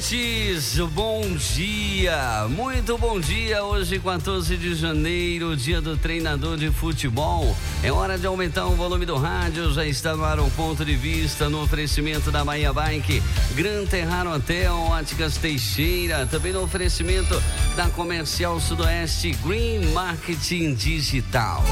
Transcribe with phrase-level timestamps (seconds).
[0.00, 3.62] Ouvintes, bom dia, muito bom dia.
[3.62, 7.54] Hoje, 14 de janeiro, dia do treinador de futebol.
[7.82, 9.70] É hora de aumentar o volume do rádio.
[9.72, 13.22] Já está no ar um ponto de vista no oferecimento da Bahia Bike,
[13.54, 16.26] Gran Terraro Hotel, Óticas Teixeira.
[16.26, 17.40] Também no oferecimento
[17.76, 21.62] da Comercial Sudoeste Green Marketing Digital.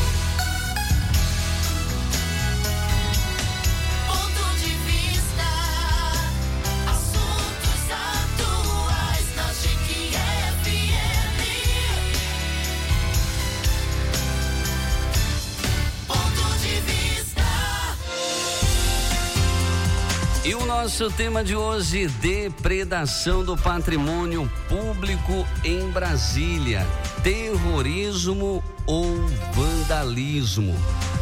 [20.86, 26.86] Nosso tema de hoje: depredação do patrimônio público em Brasília,
[27.24, 29.04] terrorismo ou
[29.52, 30.76] vandalismo.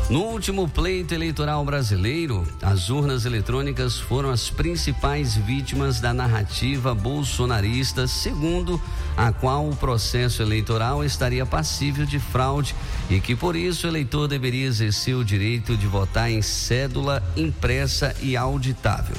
[0.09, 8.05] No último pleito eleitoral brasileiro, as urnas eletrônicas foram as principais vítimas da narrativa bolsonarista,
[8.05, 8.81] segundo
[9.15, 12.75] a qual o processo eleitoral estaria passível de fraude
[13.09, 18.13] e que por isso o eleitor deveria exercer o direito de votar em cédula impressa
[18.21, 19.15] e auditável.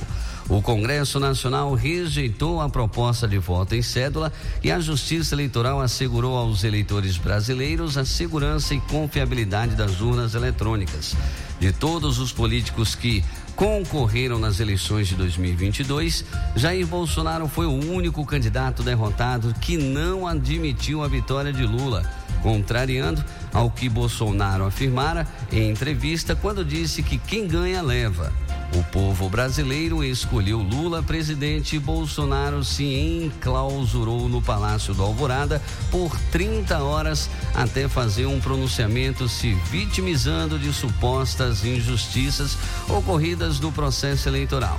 [0.48, 4.30] O Congresso Nacional rejeitou a proposta de voto em cédula
[4.62, 11.16] e a Justiça Eleitoral assegurou aos eleitores brasileiros a segurança e confiabilidade das urnas eletrônicas.
[11.58, 13.24] De todos os políticos que
[13.56, 16.24] concorreram nas eleições de 2022,
[16.56, 22.02] Jair Bolsonaro foi o único candidato derrotado que não admitiu a vitória de Lula,
[22.42, 28.30] contrariando ao que Bolsonaro afirmara em entrevista quando disse que quem ganha leva.
[28.72, 36.16] O povo brasileiro escolheu Lula presidente e Bolsonaro se enclausurou no Palácio do Alvorada por
[36.32, 42.56] 30 horas até fazer um pronunciamento se vitimizando de supostas injustiças
[42.88, 44.78] ocorridas no processo eleitoral.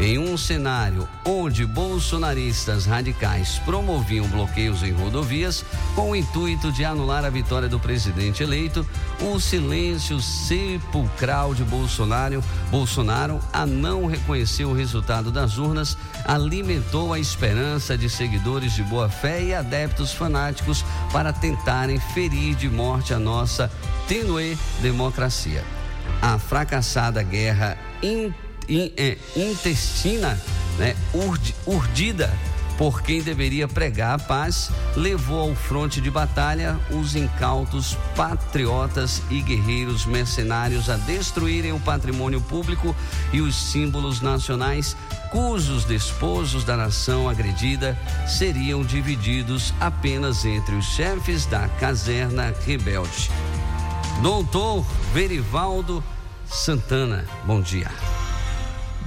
[0.00, 5.62] Em um cenário onde bolsonaristas radicais promoviam bloqueios em rodovias
[5.94, 8.86] com o intuito de anular a vitória do presidente eleito,
[9.20, 17.18] o silêncio sepulcral de Bolsonaro, Bolsonaro a não reconhecer o resultado das urnas alimentou a
[17.18, 20.82] esperança de seguidores de boa fé e adeptos fanáticos
[21.12, 23.70] para tentarem ferir de morte a nossa
[24.08, 25.62] tenue democracia.
[26.22, 28.49] A fracassada guerra inteira in, é,
[29.36, 30.40] intestina,
[30.78, 32.32] né, urd, urdida
[32.80, 39.42] por quem deveria pregar a paz, levou ao fronte de batalha os incautos patriotas e
[39.42, 42.96] guerreiros mercenários a destruírem o patrimônio público
[43.34, 44.96] e os símbolos nacionais,
[45.30, 53.30] cujos desposos da nação agredida seriam divididos apenas entre os chefes da caserna rebelde.
[54.22, 56.02] Doutor Verivaldo
[56.46, 57.90] Santana, bom dia.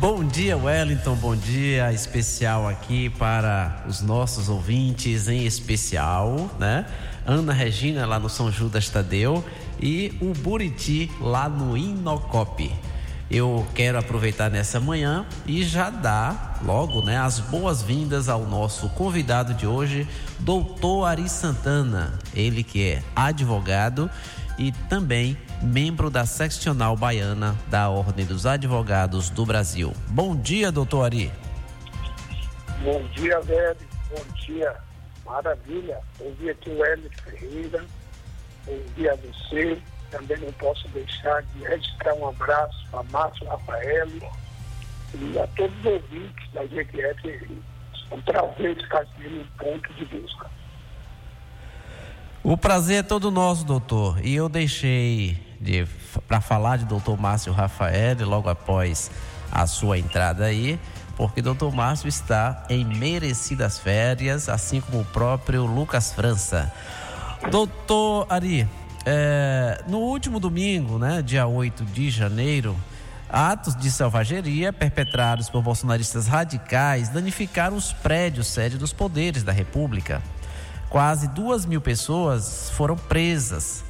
[0.04, 1.16] Bom dia, Wellington.
[1.16, 6.86] Bom dia especial aqui para os nossos ouvintes, em especial, né?
[7.26, 9.42] Ana Regina lá no São Judas Tadeu
[9.80, 12.70] e o Buriti lá no Inocope.
[13.32, 19.54] Eu quero aproveitar nessa manhã e já dar logo, né, as boas-vindas ao nosso convidado
[19.54, 20.06] de hoje,
[20.38, 24.12] Doutor Ari Santana, ele que é advogado
[24.60, 29.94] e também membro da seccional baiana da Ordem dos Advogados do Brasil.
[30.10, 31.32] Bom dia, doutor Ari.
[32.84, 33.78] Bom dia, velho.
[34.10, 34.76] Bom dia.
[35.26, 36.00] Maravilha.
[36.20, 37.86] Bom dia aqui, o Hélio Ferreira.
[38.66, 39.82] Bom dia a você.
[40.12, 44.08] Também não posso deixar de registrar um abraço a Márcio Rafael
[45.16, 47.64] e a todos os ouvintes da GQF.
[48.12, 50.46] Um prazer estar aqui no ponto de vista.
[52.44, 54.20] O prazer é todo nosso, doutor.
[54.24, 55.88] E eu deixei de
[56.28, 59.10] para falar de doutor Márcio Rafael logo após
[59.52, 60.80] a sua entrada aí,
[61.16, 66.72] porque doutor Márcio está em merecidas férias, assim como o próprio Lucas França.
[67.50, 68.68] Doutor Ari,
[69.06, 72.76] é, no último domingo, né, dia 8 de janeiro,
[73.30, 80.22] atos de selvageria perpetrados por bolsonaristas radicais danificaram os prédios sede dos poderes da República.
[80.90, 83.84] Quase duas mil pessoas foram presas.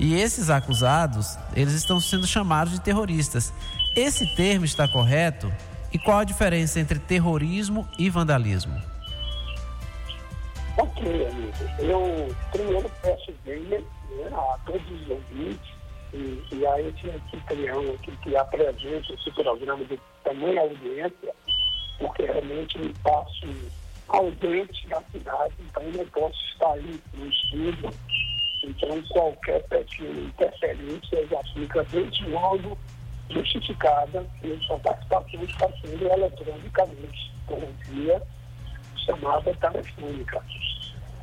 [0.00, 3.52] E esses acusados, eles estão sendo chamados de terroristas.
[3.94, 5.52] Esse termo está correto?
[5.92, 8.80] E qual a diferença entre terrorismo e vandalismo?
[10.78, 11.52] Ok, amigo.
[11.78, 13.82] Eu primeiro peço bem né,
[14.32, 15.70] a todos os ouvintes
[16.14, 21.34] e, e a esse anfitrião aqui que apresenta esse programa de tamanha audiência,
[21.98, 23.46] porque realmente me passo
[24.08, 27.90] ausente da cidade, então não posso estar aí no estúdio.
[28.62, 32.76] Então, qualquer pequena interferência já fica desde logo
[33.30, 38.22] justificada e sua participação está sendo eletronicamente por via
[39.04, 40.42] chamada telefônica.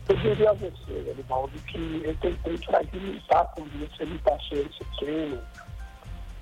[0.10, 5.44] Eu diria a você, Edivaldo, que eu tentei fragmentar quando você me passou esse tema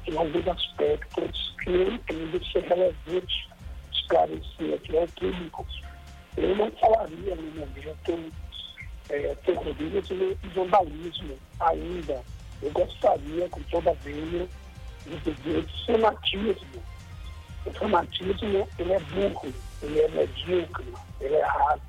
[0.08, 3.50] em alguns aspectos que eu entendo ser relevante
[3.92, 5.66] esclarecer aqui ao público.
[6.38, 8.32] Eu não falaria no momento
[9.10, 12.22] é, terrorismo e vandalismo ainda.
[12.62, 14.48] Eu gostaria, com toda a vênia,
[15.06, 16.84] de dizer fanatismo.
[17.66, 21.82] O fanatismo, ele é burro, ele é medíocre, ele é errado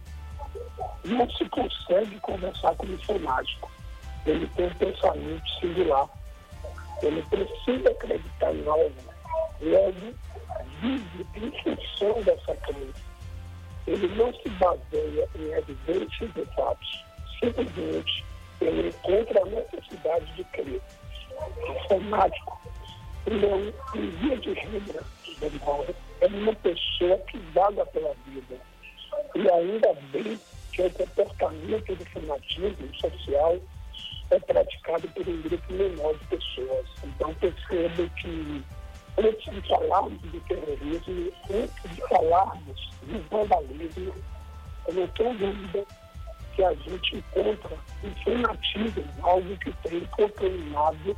[1.06, 3.70] não se consegue conversar com o fanático.
[4.26, 6.08] Ele tem um pensamento singular.
[7.02, 8.92] Ele precisa acreditar em algo.
[9.60, 10.14] Logo,
[10.80, 13.15] vive em função dessa crença.
[13.86, 17.04] Ele não se baseia em evidências e fatos.
[17.40, 18.24] Simplesmente,
[18.60, 20.80] ele encontra a necessidade de crer.
[21.38, 22.60] O fanático,
[23.28, 25.02] um, em via de regra,
[26.20, 28.56] é uma pessoa que vaga pela vida.
[29.34, 30.38] E ainda bem
[30.72, 33.58] que o comportamento do fanatismo social
[34.30, 36.86] é praticado por um grupo menor de pessoas.
[37.04, 38.62] Então, percebo que,
[39.18, 44.14] antes de falarmos de terrorismo, antes de falarmos de vandalismo,
[44.88, 45.86] eu não tenho dúvida
[46.54, 51.16] que a gente encontra um fanatismo, algo que tem contaminado,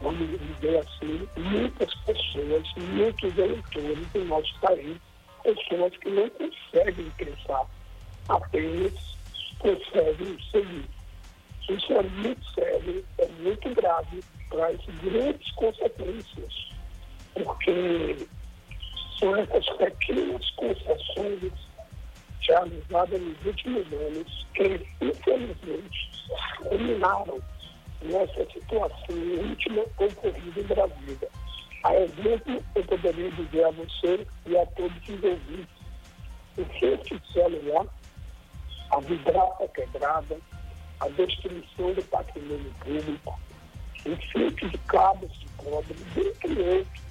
[0.00, 4.96] vamos dizer assim, muitas pessoas, muitos eleitores do nosso país,
[5.42, 7.66] pessoas que não conseguem pensar
[8.28, 8.92] apenas
[9.58, 10.88] conseguem seguir.
[11.68, 16.73] Isso é muito sério, é muito grave, traz grandes consequências,
[17.34, 18.16] porque
[19.18, 21.52] são essas pequenas concessões
[22.40, 26.10] realizadas nos últimos anos que, infelizmente,
[26.68, 27.40] culminaram
[28.02, 29.16] nessa situação
[29.48, 31.28] última ocorrida em Brasília.
[31.84, 35.74] A exemplo, eu poderia dizer a você e a todos os ouvintes,
[36.56, 37.86] o que celular
[38.90, 40.38] a vidraça quebrada,
[41.00, 43.40] a destruição do patrimônio público,
[44.06, 47.03] o fluxo de cabos de cobre, entre outros.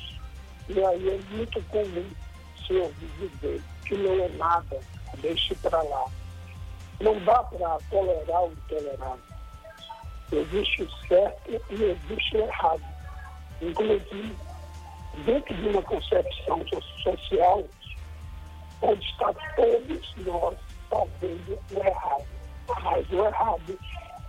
[0.69, 2.09] E aí é muito comum
[2.65, 4.79] se ouvir dizer que não é nada,
[5.17, 6.05] deixe para lá.
[7.01, 9.33] Não dá para tolerar o intolerável.
[10.31, 12.81] Existe o certo e existe o errado.
[13.61, 14.35] Inclusive,
[15.25, 16.65] dentro de uma concepção
[17.03, 17.63] social,
[18.81, 20.57] onde está todos nós
[20.89, 22.25] fazendo o errado.
[22.83, 23.79] Mas o errado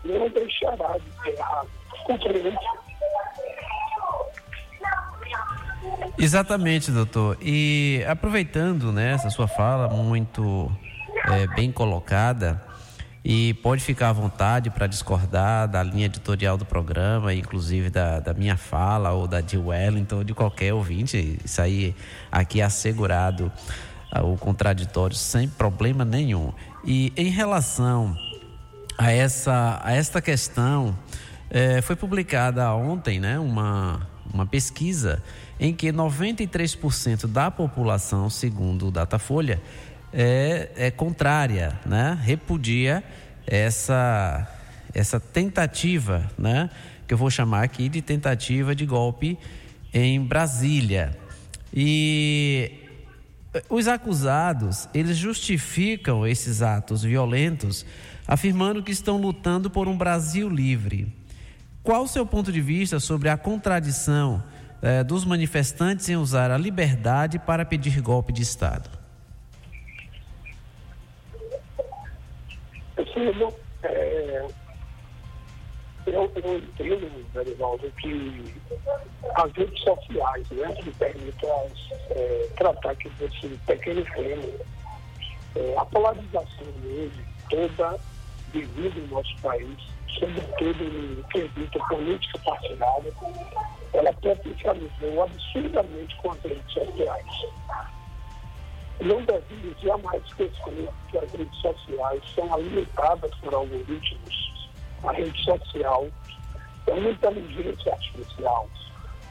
[0.05, 1.71] não deixará de ser errado.
[2.05, 2.84] Compreende?
[6.19, 7.37] Exatamente, doutor.
[7.43, 10.71] E aproveitando né, essa sua fala muito
[11.27, 12.61] é, bem colocada,
[13.25, 18.35] e pode ficar à vontade para discordar da linha editorial do programa, inclusive da, da
[18.35, 21.41] minha fala ou da de Wellington, ou de qualquer ouvinte.
[21.43, 21.97] Isso aí
[22.31, 23.51] aqui assegurado
[24.23, 26.53] o contraditório sem problema nenhum.
[26.85, 28.15] E em relação
[28.99, 30.95] a essa a esta questão,
[31.49, 35.23] é, foi publicada ontem né, uma, uma pesquisa
[35.59, 39.63] em que 93% da população, segundo o Datafolha,
[40.13, 43.03] é, é contrária, né, repudia
[43.47, 44.49] essa,
[44.93, 46.71] essa tentativa né,
[47.07, 49.39] Que eu vou chamar aqui de tentativa de golpe
[49.93, 51.17] em Brasília.
[51.73, 52.73] E
[53.69, 57.87] os acusados, eles justificam esses atos violentos,
[58.27, 61.13] afirmando que estão lutando por um Brasil livre.
[61.85, 64.43] Qual o seu ponto de vista sobre a contradição
[64.81, 68.89] eh, dos manifestantes em usar a liberdade para pedir golpe de Estado?
[73.13, 74.47] Silvio, é,
[76.07, 78.55] eu, eu entendo, Verivaldo, que
[79.35, 81.51] as redes sociais, né, que permitem
[82.11, 84.43] é, tratar aqui desse pequeno tema,
[85.55, 87.13] é, a polarização dele
[87.51, 88.01] toda
[88.55, 93.13] devido no nosso país, sobretudo no quesito política partidária,
[93.93, 97.27] ela potencializou absurdamente com as redes sociais.
[99.01, 104.71] Não devemos jamais esquecer que as redes sociais são alimentadas por algoritmos.
[105.05, 106.09] A rede social
[106.87, 108.69] é uma inteligência artificial,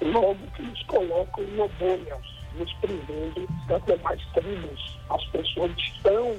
[0.01, 2.17] logo que nos colocam em uma bolha,
[2.55, 4.99] nos prendendo das demais tribos.
[5.09, 6.35] As pessoas estão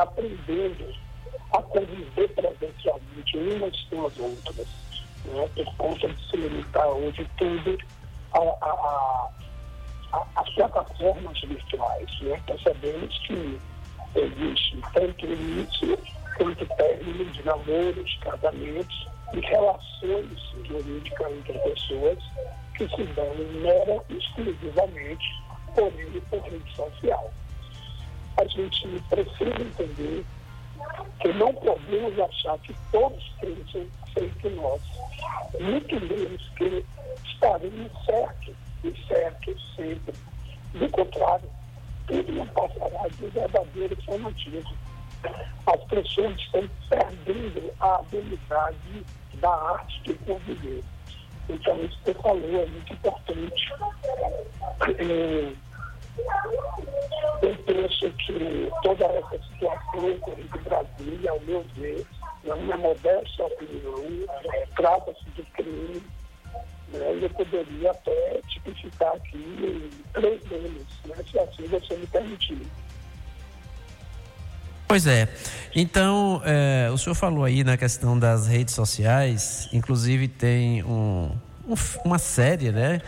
[0.00, 0.94] aprendendo
[1.52, 4.66] a conviver presencialmente umas com as outras,
[5.24, 5.48] né?
[5.54, 7.78] por conta de se limitar hoje tudo
[8.32, 9.30] a, a, a
[10.36, 12.20] as plataformas virtuais.
[12.20, 12.40] Né?
[12.46, 13.58] Percebemos que
[14.14, 15.98] existe tanto início
[16.36, 22.18] quanto término de namoros, casamentos e relações jurídicas entre pessoas
[22.76, 25.42] que se dão mera exclusivamente
[25.74, 27.32] por ele por rede social.
[28.36, 30.24] A gente precisa entender
[31.20, 34.82] que não podemos achar que todos pensam feito nós,
[35.60, 36.84] muito menos que
[37.24, 40.14] estaremos certos e certo sempre.
[40.74, 41.48] Do contrário,
[42.06, 44.76] tudo não passará de verdadeiro fanatismo.
[45.66, 50.84] As pessoas estão perdendo a habilidade da arte de conviver.
[51.48, 53.72] Então, isso que você falou é muito importante.
[54.98, 55.52] É,
[57.42, 62.06] eu penso que toda essa situação em Brasília, ao meu ver,
[62.44, 64.04] na minha modesta opinião,
[64.52, 66.02] é, trata-se de crime
[66.94, 72.62] né, eu poderia até tipificar aqui três deles, né, se assim você me permitir.
[74.86, 75.28] Pois é.
[75.74, 81.32] Então, é, o senhor falou aí na questão das redes sociais, inclusive tem um,
[81.66, 83.00] um, uma série, né,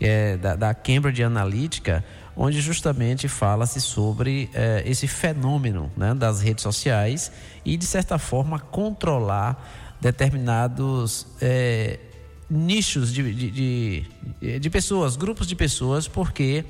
[0.00, 2.04] é, da, da, Cambridge Analytica,
[2.36, 7.30] onde justamente fala-se sobre é, esse fenômeno né, das redes sociais
[7.64, 11.98] e, de certa forma, controlar determinados é,
[12.50, 13.50] nichos de, de,
[14.40, 16.64] de, de, pessoas, grupos de pessoas, porque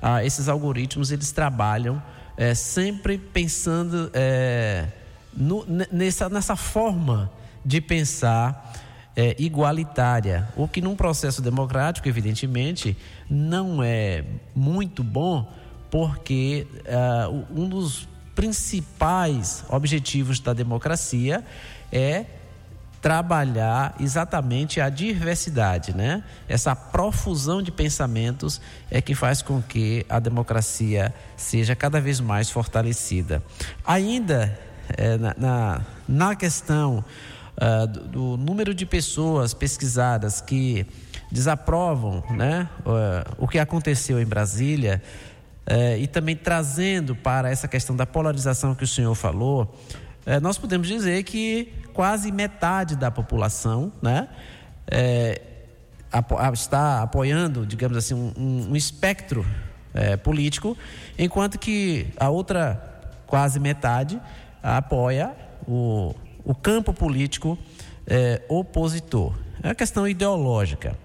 [0.00, 2.02] ah, esses algoritmos eles trabalham
[2.36, 4.10] é, sempre pensando
[5.36, 7.30] no, nessa, nessa forma
[7.64, 8.72] de pensar
[9.18, 12.96] é, igualitária, o que num processo democrático, evidentemente,
[13.28, 14.22] não é
[14.54, 15.52] muito bom,
[15.90, 18.06] porque ah, um dos
[18.36, 21.44] principais objetivos da democracia
[21.90, 22.26] é
[23.02, 26.22] trabalhar exatamente a diversidade, né?
[26.48, 32.50] Essa profusão de pensamentos é que faz com que a democracia seja cada vez mais
[32.50, 33.42] fortalecida.
[33.84, 34.56] Ainda
[34.96, 37.04] é, na, na, na, questão
[37.58, 40.86] uh, do, do, número de pessoas pesquisadas que
[41.30, 45.02] desaprovam, né, uh, o que aconteceu em Brasília
[45.66, 49.74] uh, e também trazendo para essa questão da polarização que o senhor falou,
[50.24, 54.28] é, nós podemos dizer que quase metade da população né,
[54.86, 55.40] é,
[56.52, 59.44] está apoiando, digamos assim, um, um espectro
[60.22, 60.76] político,
[61.18, 64.20] enquanto que a outra quase metade
[64.62, 65.34] apoia
[65.66, 66.14] o,
[66.48, 67.58] o campo político
[68.06, 69.34] é, opositor.
[69.62, 70.98] É uma questão ideológica.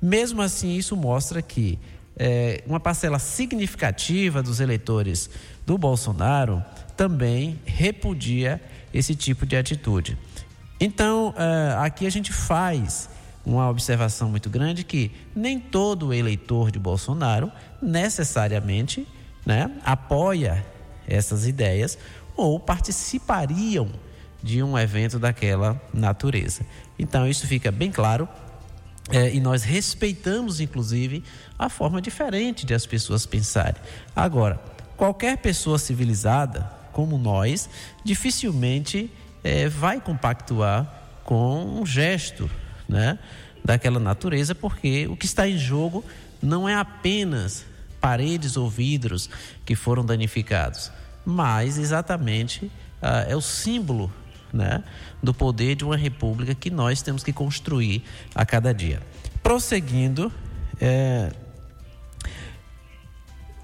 [0.00, 1.78] Mesmo assim, isso mostra que
[2.18, 5.30] é, uma parcela significativa dos eleitores
[5.64, 6.62] do Bolsonaro
[6.98, 8.60] também repudia
[8.92, 10.18] esse tipo de atitude.
[10.78, 13.08] Então, eh, aqui a gente faz
[13.44, 19.06] uma observação muito grande que nem todo eleitor de Bolsonaro necessariamente
[19.46, 20.64] né, apoia
[21.06, 21.96] essas ideias
[22.36, 23.88] ou participariam
[24.42, 26.64] de um evento daquela natureza.
[26.98, 28.28] Então, isso fica bem claro
[29.10, 31.24] é, e nós respeitamos, inclusive,
[31.58, 33.80] a forma diferente de as pessoas pensarem.
[34.14, 34.60] Agora,
[34.96, 37.68] qualquer pessoa civilizada como nós,
[38.04, 39.10] dificilmente
[39.42, 42.50] é, vai compactuar com um gesto
[42.88, 43.18] né,
[43.64, 46.04] daquela natureza, porque o que está em jogo
[46.42, 47.64] não é apenas
[48.00, 49.28] paredes ou vidros
[49.64, 50.90] que foram danificados,
[51.24, 52.70] mas exatamente
[53.00, 54.12] ah, é o símbolo
[54.52, 54.82] né,
[55.22, 58.02] do poder de uma república que nós temos que construir
[58.34, 59.00] a cada dia.
[59.42, 60.32] Prosseguindo,
[60.80, 61.30] é,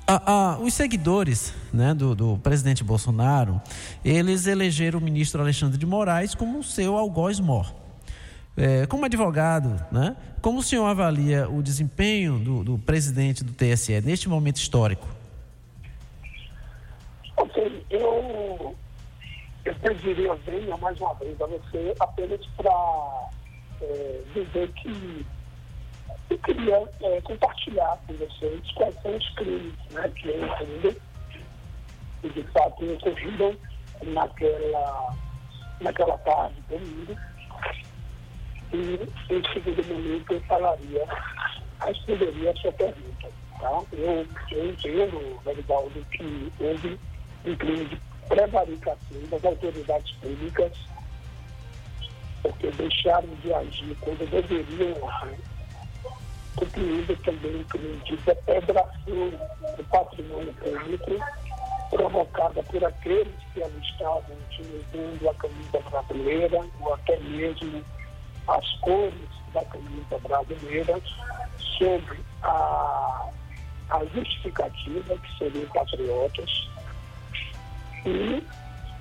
[0.06, 3.60] a, a, os seguidores né, do, do, presidente Bolsonaro,
[4.04, 7.74] eles elegeram o ministro Alexandre de Moraes como seu algoz mor.
[8.56, 14.00] É, como advogado, né, como o senhor avalia o desempenho do, do presidente do TSE
[14.00, 15.06] neste momento histórico?
[17.36, 18.74] Ok, eu,
[19.66, 23.28] eu pediria venha mais uma vez a você apenas para
[23.82, 25.26] é, dizer que
[26.30, 30.96] eu queria é, compartilhar com vocês quais são os crimes né, que eu entendo
[32.22, 33.56] e de fato ocorreram
[34.04, 35.14] naquela,
[35.80, 37.16] naquela tarde domingo.
[38.72, 41.06] E em segundo momento eu falaria,
[41.84, 43.28] responderia a sua pergunta.
[43.60, 43.82] Tá?
[43.92, 46.98] Eu, eu entendo, Veribaldo, que houve
[47.44, 50.72] um crime de prevaricação das autoridades públicas
[52.42, 55.38] porque deixaram de agir quando deveriam agir
[56.56, 59.30] compreenda também o crime de depredação
[59.76, 61.10] do patrimônio público
[61.90, 67.84] provocada por aqueles que ali estavam utilizando a camisa brasileira ou até mesmo
[68.48, 69.14] as cores
[69.52, 71.00] da camisa brasileira
[71.78, 73.28] sobre a,
[73.90, 76.68] a justificativa que seriam patriotas
[78.10, 78.42] e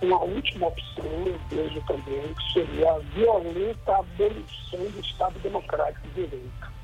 [0.02, 6.28] uma última opção, eu vejo também, que seria a violenta abolição do Estado Democrático de
[6.28, 6.76] Direito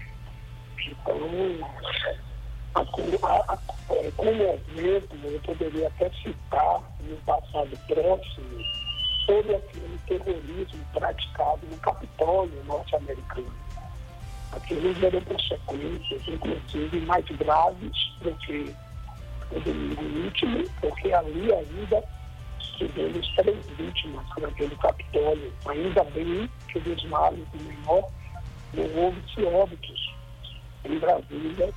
[0.88, 1.16] então,
[3.24, 3.60] a, a, a,
[3.96, 8.63] é, como exemplo, eu poderia até citar no passado próximo
[9.25, 13.54] sobre aquele terrorismo praticado no Capitólio norte-americano.
[14.51, 18.75] Aquilo gerou consequências, inclusive, mais graves do que
[19.51, 22.03] o domingo último, porque ali ainda
[22.77, 25.53] tivemos três vítimas naquele Capitólio.
[25.67, 28.10] Ainda bem que dos males menor
[28.74, 30.15] não houve óbitos
[30.86, 31.74] em Brasília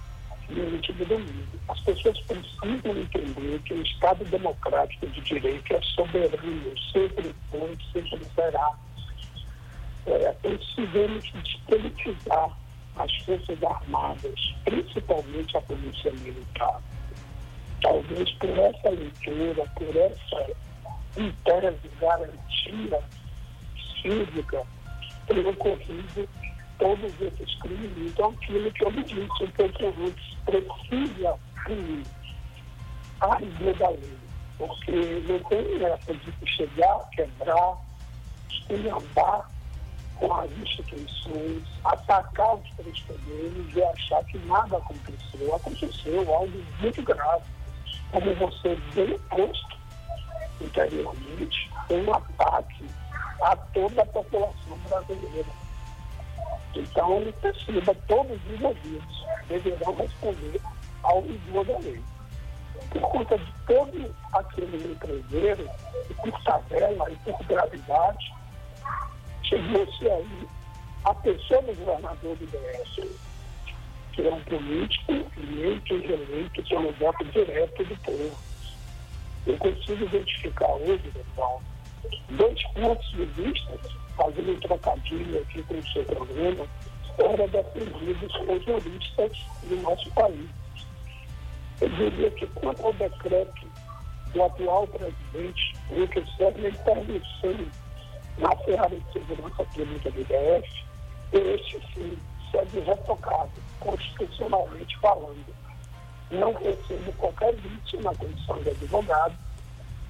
[0.48, 1.58] no último domingo.
[1.68, 8.24] As pessoas precisam entender que o Estado democrático de direito é soberano, sempre foi, sempre
[8.34, 8.72] será.
[10.06, 12.50] É, precisamos despolitizar
[12.96, 16.80] as Forças Armadas, principalmente a Polícia Militar.
[17.84, 20.46] Talvez por essa leitura, por essa
[21.14, 23.00] de garantia
[24.00, 24.62] cívica,
[25.26, 26.28] tenha ocorrido
[26.78, 27.92] todos esses crimes.
[27.98, 32.06] Então, aquilo que eu me disse, o Petrovic precisa punir
[33.20, 34.18] a rigor da lei,
[34.56, 37.76] porque não tem essa de chegar, quebrar,
[38.50, 39.50] esculhambar
[40.16, 45.54] com as instituições, atacar os três poderes e achar que nada aconteceu.
[45.54, 47.44] Aconteceu algo muito grave,
[48.14, 49.76] como você bem posto
[50.62, 52.86] anteriormente, um ataque
[53.42, 55.64] a toda a população brasileira
[56.76, 60.60] então, ele perceba, todos os envolvidos deverão responder
[61.02, 62.02] ao rigor da lei.
[62.90, 65.70] Por conta de todo aquele empresário,
[66.10, 68.34] e por tabela e por gravidade,
[69.44, 70.48] chegou-se aí
[71.04, 73.08] a pessoa do governador do DS,
[74.14, 78.38] que é um político eleito e reeleito pelo voto direto do povo.
[79.46, 81.62] Eu consigo identificar hoje, Paulo,
[82.30, 83.78] dois pontos de vista
[84.16, 86.66] fazendo um trocadilho aqui com o seu programa,
[87.16, 89.32] fora defendidos por juristas
[89.64, 90.48] do nosso país.
[91.80, 93.66] Eu diria que quanto ao decreto
[94.32, 97.66] do atual presidente, o que serve a intervenção
[98.38, 100.84] na ferramenta de segurança pública do IDF,
[101.32, 102.16] este sim
[102.54, 105.54] segue retocado, constitucionalmente falando.
[106.30, 109.34] Não recebo qualquer vítima na condição de advogado,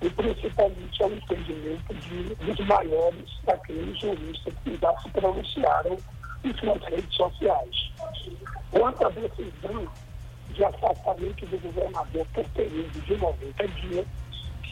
[0.02, 5.96] e principalmente ao entendimento de, dos maiores daqueles juristas que já se pronunciaram
[6.44, 7.92] em suas redes sociais.
[8.70, 9.88] Quanto à decisão
[10.50, 14.06] de afastamento do governador por período de 90 dias,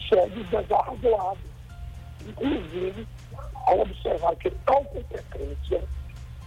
[0.07, 1.39] segue desarrazoado.
[2.27, 3.07] Inclusive,
[3.65, 5.83] ao observar que tal competência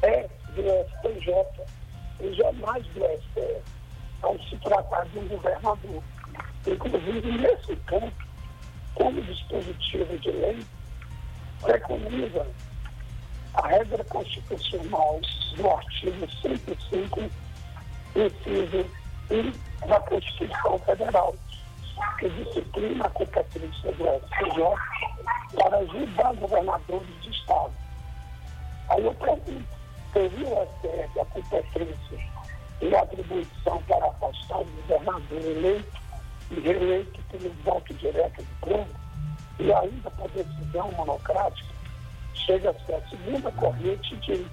[0.03, 1.35] é do STJ
[2.21, 3.63] e jamais do STF,
[4.23, 6.03] ao se tratar de um governador.
[6.67, 8.27] Inclusive, nesse ponto,
[8.95, 10.65] como dispositivo de lei,
[11.61, 12.47] preconiza
[13.55, 15.21] a regra constitucional
[15.57, 17.21] do artigo 105,
[18.17, 18.87] inciso
[19.31, 21.35] 1 da Constituição Federal,
[22.19, 27.73] que disciplina a competência do STJ para ajudar governadores de Estado.
[28.89, 29.76] Aí eu pergunto,
[30.17, 32.19] teria o STF a competência
[32.81, 36.01] e a atribuição para afastar o governador eleito
[36.51, 38.89] e reeleito pelo voto direto do povo,
[39.59, 41.75] e ainda por decisão monocrática,
[42.33, 44.47] chega-se à segunda corrente e diz,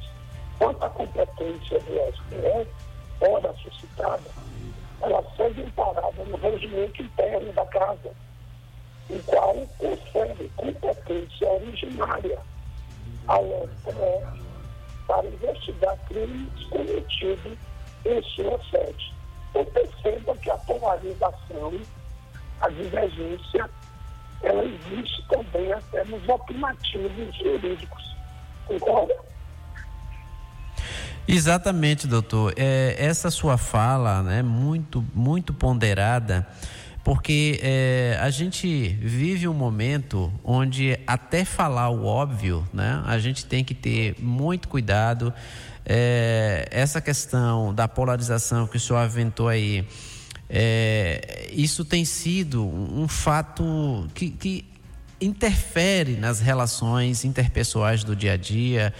[0.58, 2.70] quanto à competência do STF,
[3.22, 4.32] ora suscitada,
[5.02, 8.12] ela segue amparada no regimento interno da casa,
[9.10, 12.40] o qual confere competência originária
[13.28, 14.43] ao STF
[15.08, 17.58] para investigar crimes cometidos
[18.06, 19.14] em sua sede.
[19.54, 21.74] Eu percebo que a polarização,
[22.62, 23.70] a divergência,
[24.42, 28.16] ela existe também até nos opinativos jurídicos.
[28.66, 29.16] Concorda?
[31.28, 32.54] Exatamente, doutor.
[32.58, 36.46] É, essa sua fala, né, muito, muito ponderada,
[37.04, 43.46] porque é, a gente vive um momento onde até falar o óbvio, né, a gente
[43.46, 45.34] tem que ter muito cuidado.
[45.86, 49.86] É, essa questão da polarização que o senhor aventou aí,
[50.50, 54.66] é, isso tem sido um fato que, que
[55.20, 58.94] interfere nas relações interpessoais do dia a dia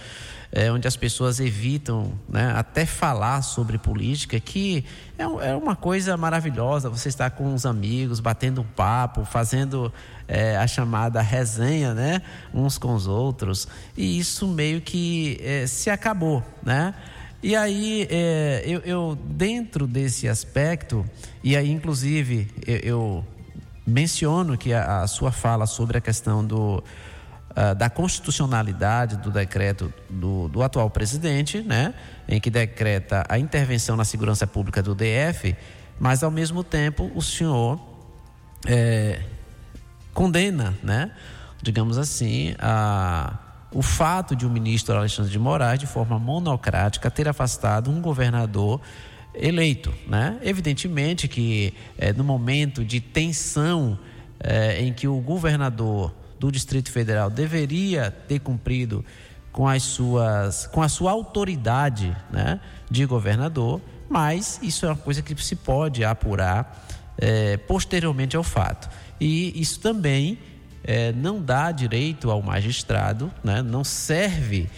[0.56, 4.84] é, onde as pessoas evitam né, até falar sobre política, que
[5.18, 6.88] é, é, uma coisa maravilhosa.
[6.88, 9.92] Você estar com os amigos, batendo um papo, fazendo
[10.28, 12.22] é, a chamada resenha, né,
[12.54, 16.94] uns com os outros, e isso meio que é, se acabou, né?
[17.42, 21.04] E aí, é, eu, eu, dentro desse aspecto,
[21.42, 23.24] e aí, inclusive, eu, eu
[23.84, 26.82] menciono que a, a sua fala sobre a questão do
[27.56, 31.94] uh, da constitucionalidade do decreto do, do atual presidente, né,
[32.28, 35.56] em que decreta a intervenção na segurança pública do DF,
[35.98, 37.80] mas ao mesmo tempo o senhor
[38.66, 39.20] é,
[40.12, 41.10] condena, né,
[41.62, 43.38] digamos assim, a,
[43.72, 48.80] o fato de o ministro Alexandre de Moraes, de forma monocrática, ter afastado um governador
[49.34, 50.38] eleito, né?
[50.42, 53.98] Evidentemente que é, no momento de tensão
[54.38, 59.02] é, em que o governador do Distrito Federal deveria ter cumprido
[59.50, 63.80] com as suas com a sua autoridade, né, de governador,
[64.10, 68.90] mas isso é uma coisa que se pode apurar é, posteriormente ao fato.
[69.18, 70.38] E isso também
[70.82, 74.68] é, não dá direito ao magistrado, né, não serve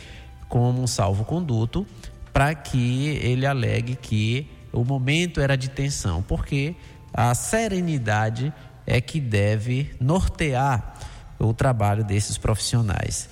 [0.48, 1.84] como um salvo-conduto
[2.32, 6.76] para que ele alegue que o momento era de tensão, porque
[7.12, 8.52] a serenidade
[8.86, 10.94] é que deve nortear
[11.38, 13.28] o trabalho desses profissionais.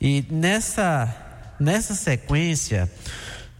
[0.00, 2.90] E nessa, nessa sequência,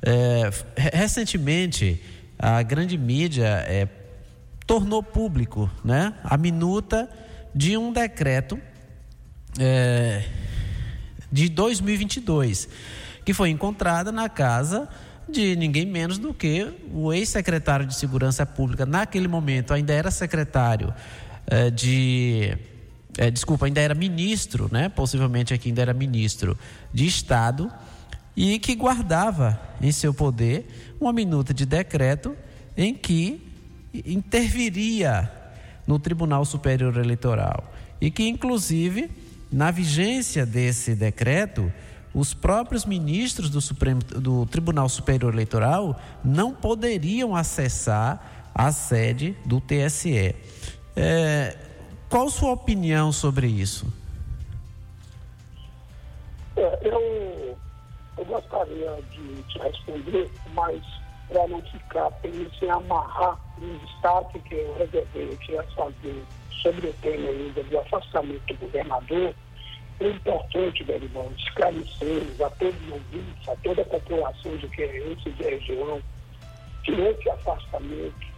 [0.02, 2.02] é, recentemente,
[2.38, 3.88] a grande mídia é,
[4.66, 7.09] tornou público né, a minuta
[7.55, 8.59] de um decreto
[9.59, 10.24] é,
[11.31, 12.68] de 2022,
[13.24, 14.88] que foi encontrada na casa
[15.28, 20.92] de ninguém menos do que o ex-secretário de Segurança Pública, naquele momento ainda era secretário
[21.46, 22.59] é, de
[23.18, 24.88] é, desculpa, ainda era ministro, né?
[24.88, 26.57] Possivelmente aqui ainda era ministro
[26.92, 27.70] de Estado
[28.37, 32.35] e que guardava em seu poder uma minuta de decreto
[32.77, 33.40] em que
[34.07, 35.31] interviria
[35.87, 37.70] no Tribunal Superior Eleitoral
[38.01, 39.11] e que inclusive
[39.51, 41.70] na vigência desse decreto
[42.14, 49.61] os próprios ministros do, Supremo, do Tribunal Superior Eleitoral não poderiam acessar a sede do
[49.61, 50.35] TSE.
[50.94, 51.57] É,
[52.12, 53.90] qual sua opinião sobre isso?
[56.55, 57.57] É, eu,
[58.18, 60.83] eu gostaria de te responder, mas
[61.27, 62.12] para não ficar
[62.61, 66.22] sem amarrar um destaque que eu reservei que ia fazer
[66.62, 69.35] sobre o tema ainda do afastamento do governador,
[70.01, 75.33] é importante, Berimão, esclarecer a todos os ouvintes, a toda a população de Querência e
[75.33, 76.03] de região,
[76.85, 78.33] que esse afastamento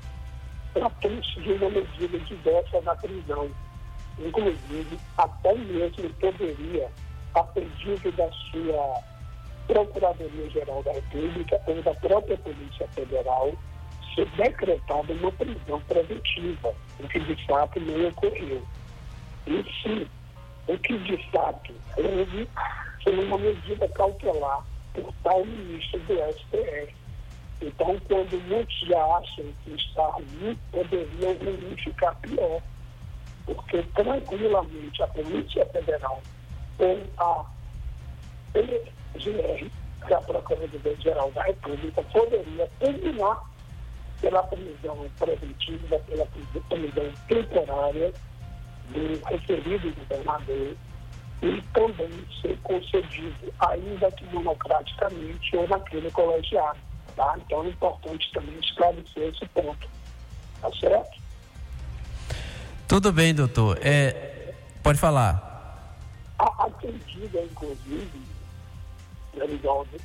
[0.74, 3.50] tratou-se de uma medida diversa da prisão
[4.18, 6.90] inclusive até mesmo poderia,
[7.34, 9.02] a pedido da sua
[9.66, 13.52] Procuradoria-Geral da República ou da própria Polícia Federal,
[14.14, 18.62] ser decretada uma prisão preventiva, o que de fato não ocorreu.
[19.46, 20.06] E sim,
[20.68, 22.48] o que de fato houve
[23.02, 26.94] foi uma medida cautelar por tal ministro do STF.
[27.62, 32.62] Então, quando muitos já acham que está ruim, poderiam ficar pior
[33.46, 36.20] porque tranquilamente a Polícia Federal
[36.78, 37.44] ou a
[38.52, 39.70] PGR,
[40.06, 43.42] que é a Procuradoria-Geral da República, poderia terminar
[44.20, 48.12] pela prisão preventiva, pela prisão temporária
[48.90, 50.76] do referido governador
[51.42, 56.78] e também ser concedido, ainda que monocraticamente ou naquele colegiado.
[57.16, 57.36] Tá?
[57.38, 59.88] Então é importante também esclarecer esse ponto.
[60.60, 61.23] Tá certo?
[62.86, 63.78] Tudo bem, doutor.
[63.82, 65.52] É, pode falar.
[66.80, 68.22] Quem diga, inclusive,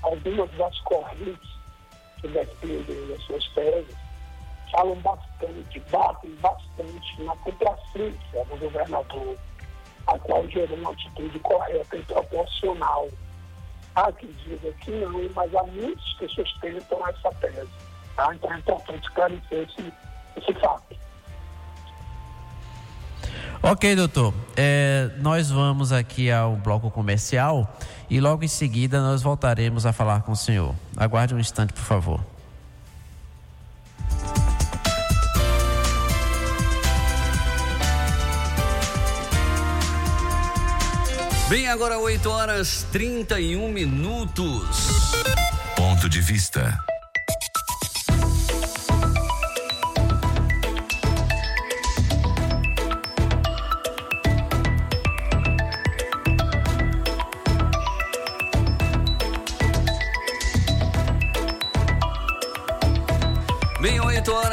[0.01, 1.49] algumas das correntes
[2.21, 3.95] que defendem as suas teses
[4.71, 9.37] falam bastante, batem bastante na complacência do governador,
[10.07, 13.09] a qual gerou uma atitude correta e proporcional.
[13.95, 17.69] Há quem diga que não, mas há muitos que sustentam essa tese.
[18.15, 18.33] Tá?
[18.33, 19.93] Então é importante esclarecer esse,
[20.37, 20.95] esse fato.
[23.61, 24.33] Ok, doutor.
[24.55, 27.77] É, nós vamos aqui ao bloco comercial
[28.09, 30.73] e logo em seguida nós voltaremos a falar com o senhor.
[30.95, 32.21] Aguarde um instante, por favor.
[41.49, 45.11] Bem, agora 8 horas 31 minutos.
[45.75, 46.79] Ponto de vista.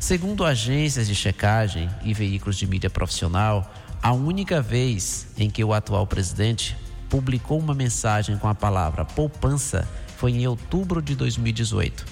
[0.00, 3.70] Segundo agências de checagem e veículos de mídia profissional,
[4.02, 6.76] a única vez em que o atual presidente
[7.08, 12.04] publicou uma mensagem com a palavra poupança foi em outubro de 2018,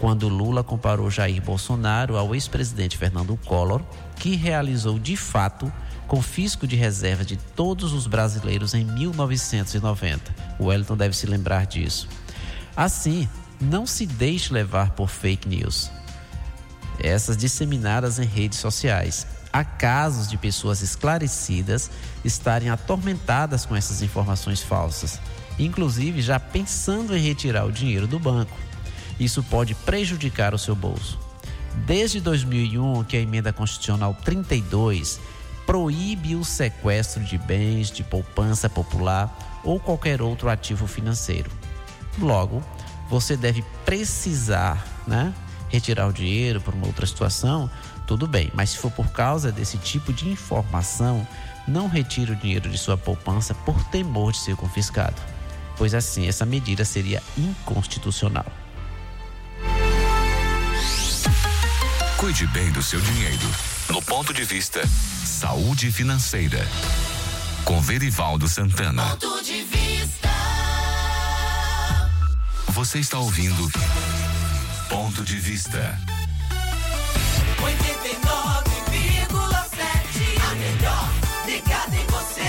[0.00, 3.82] quando Lula comparou Jair Bolsonaro ao ex-presidente Fernando Collor,
[4.16, 5.72] que realizou de fato
[6.08, 10.34] confisco de reserva de todos os brasileiros em 1990.
[10.58, 12.08] O Wellington deve se lembrar disso.
[12.76, 13.28] Assim,
[13.60, 15.90] não se deixe levar por fake news.
[16.98, 19.26] Essas disseminadas em redes sociais.
[19.52, 21.90] Há casos de pessoas esclarecidas
[22.24, 25.20] estarem atormentadas com essas informações falsas,
[25.58, 28.56] inclusive já pensando em retirar o dinheiro do banco.
[29.18, 31.18] Isso pode prejudicar o seu bolso.
[31.84, 35.20] Desde 2001, que a emenda constitucional 32
[35.66, 41.50] proíbe o sequestro de bens de poupança popular ou qualquer outro ativo financeiro.
[42.18, 42.62] Logo,
[43.10, 45.34] você deve precisar, né?
[45.68, 47.68] Retirar o dinheiro por uma outra situação,
[48.06, 48.50] tudo bem.
[48.54, 51.26] Mas se for por causa desse tipo de informação,
[51.66, 55.20] não retire o dinheiro de sua poupança por temor de ser confiscado,
[55.76, 58.46] pois assim essa medida seria inconstitucional.
[62.16, 63.50] Cuide bem do seu dinheiro.
[63.88, 66.64] No ponto de vista saúde financeira.
[67.64, 69.16] Com Verivaldo Santana.
[69.16, 69.99] Ponto de vista.
[72.72, 73.68] Você está ouvindo
[74.88, 75.98] Ponto de Vista.
[77.60, 80.40] 89,7.
[80.40, 81.10] A melhor
[81.46, 82.48] ligada em você.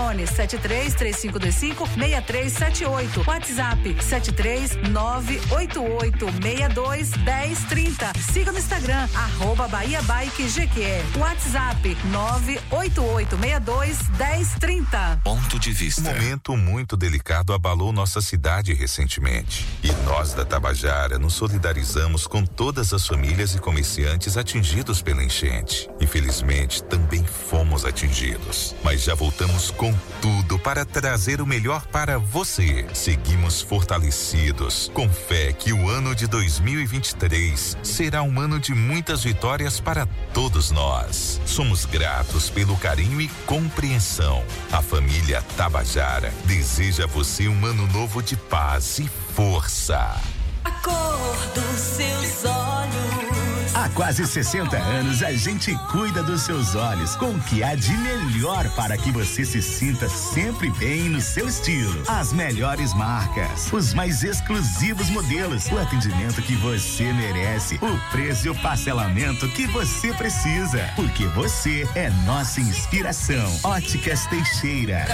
[0.00, 3.24] Telefone 73 3525 6378.
[3.26, 8.12] WhatsApp 73 988 62 1030.
[8.32, 11.18] Siga no Instagram, arroba Bahia Bike GQ.
[11.18, 15.20] WhatsApp 988 62 1030.
[15.22, 16.00] Ponto de vista.
[16.00, 19.66] Um momento muito delicado abalou nossa cidade recentemente.
[19.82, 25.90] E nós da Tabajara nos solidarizamos com todas as famílias e comerciantes atingidos pela enchente.
[26.00, 28.74] Infelizmente, também fomos atingidos.
[28.82, 29.89] Mas já voltamos com
[30.20, 32.86] tudo para trazer o melhor para você.
[32.92, 39.80] Seguimos fortalecidos, com fé que o ano de 2023 será um ano de muitas vitórias
[39.80, 41.40] para todos nós.
[41.44, 44.44] Somos gratos pelo carinho e compreensão.
[44.72, 50.20] A família Tabajara deseja a você um ano novo de paz e força.
[50.64, 53.74] A cor dos seus olhos.
[53.74, 57.96] Há quase 60 anos a gente cuida dos seus olhos com o que há de
[57.96, 62.02] melhor para que você se sinta sempre bem no seu estilo.
[62.06, 68.50] As melhores marcas, os mais exclusivos modelos, o atendimento que você merece, o preço e
[68.50, 70.90] o parcelamento que você precisa.
[70.96, 73.60] Porque você é nossa inspiração.
[73.62, 75.06] Óticas Teixeira.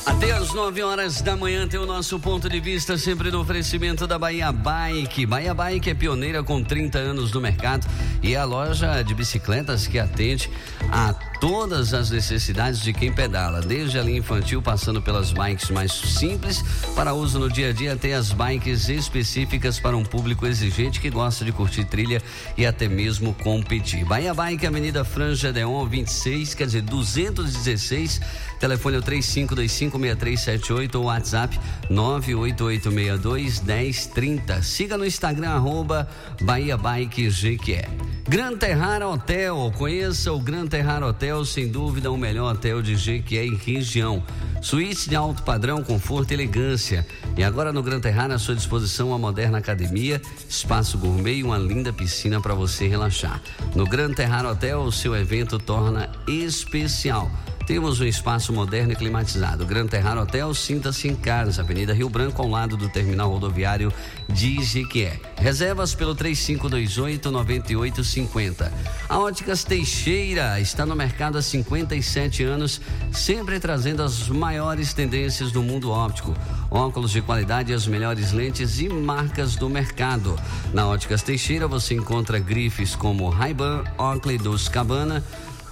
[0.05, 4.05] Até às 9 horas da manhã tem o nosso ponto de vista, sempre no oferecimento
[4.05, 5.25] da Bahia Bike.
[5.25, 7.87] Bahia Bike é pioneira com 30 anos no mercado
[8.21, 10.49] e é a loja de bicicletas que atende
[10.91, 11.11] a
[11.47, 16.63] todas as necessidades de quem pedala, desde a linha infantil, passando pelas bikes mais simples
[16.95, 21.11] para uso no dia a dia, até as bikes específicas para um público exigente que
[21.11, 22.19] gosta de curtir trilha
[22.57, 24.03] e até mesmo competir.
[24.05, 28.21] Bahia Bike, Avenida Franja Deon 26, quer dizer, 216,
[28.59, 31.59] telefone é o 35256378 ou WhatsApp
[31.91, 34.63] 988621030.
[34.63, 36.09] Siga no Instagram, arroba
[36.41, 38.14] Bahia Bike GQE.
[38.27, 43.45] Gran Terrara Hotel, conheça o Gran Terrara Hotel, sem dúvida o melhor hotel de Jequié
[43.45, 44.23] e região.
[44.63, 47.05] Suíte de alto padrão, conforto e elegância.
[47.37, 51.59] E agora no Gran Terrara à sua disposição uma moderna academia, espaço gourmet e uma
[51.59, 53.39] linda piscina para você relaxar.
[53.75, 57.29] No Gran Terrara Hotel, o seu evento torna especial.
[57.65, 59.65] Temos um espaço moderno e climatizado.
[59.65, 63.91] Gran Terrar Hotel, sinta-se em casa, Avenida Rio Branco, ao lado do terminal rodoviário
[64.29, 65.19] de Jequié.
[65.35, 68.71] Reservas pelo 3528-9850.
[69.09, 72.79] A Óticas Teixeira está no mercado há 57 anos,
[73.11, 76.35] sempre trazendo as maiores tendências do mundo óptico.
[76.69, 80.39] Óculos de qualidade, as melhores lentes e marcas do mercado.
[80.71, 85.23] Na Óticas Teixeira você encontra grifes como Ray-Ban, Oakley dos Cabana,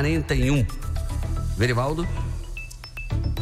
[0.05, 0.67] 8h41.
[1.57, 2.07] Verivaldo?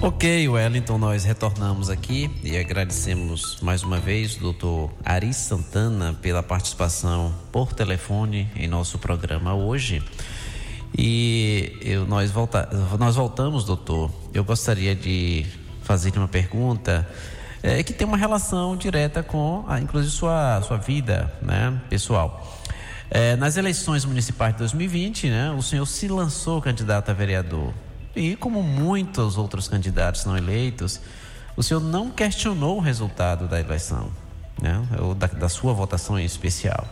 [0.01, 6.43] Ok, Wellington, nós retornamos aqui e agradecemos mais uma vez o doutor Ari Santana pela
[6.43, 10.03] participação por telefone em nosso programa hoje.
[10.97, 14.11] E eu, nós, volta, nós voltamos, doutor.
[14.33, 15.47] Eu gostaria de
[15.83, 17.09] fazer uma pergunta
[17.63, 22.62] é, que tem uma relação direta com, a, inclusive, sua, sua vida né, pessoal.
[23.15, 27.75] É, nas eleições municipais de 2020, né, o senhor se lançou candidato a vereador
[28.17, 30.99] e como muitos outros candidatos não eleitos,
[31.55, 34.11] o senhor não questionou o resultado da eleição,
[34.61, 34.83] né?
[34.99, 36.89] ou da, da sua votação em especial.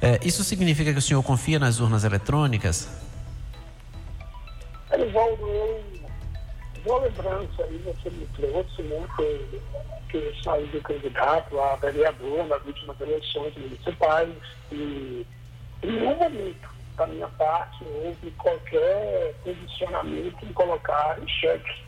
[0.00, 2.88] É, isso significa que o senhor confia nas urnas eletrônicas?
[4.92, 5.84] Elivaldo, eu,
[6.84, 9.60] boa lembrança aí, você me trouxe, né, que,
[10.10, 14.30] que saí de candidato a vereador nas últimas eleições municipais
[14.70, 15.26] e
[15.82, 21.82] nenhum momento da minha parte, houve qualquer posicionamento em colocar em xeque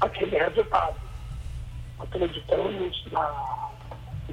[0.00, 0.96] aquele resultado.
[1.98, 3.70] Acreditamos na,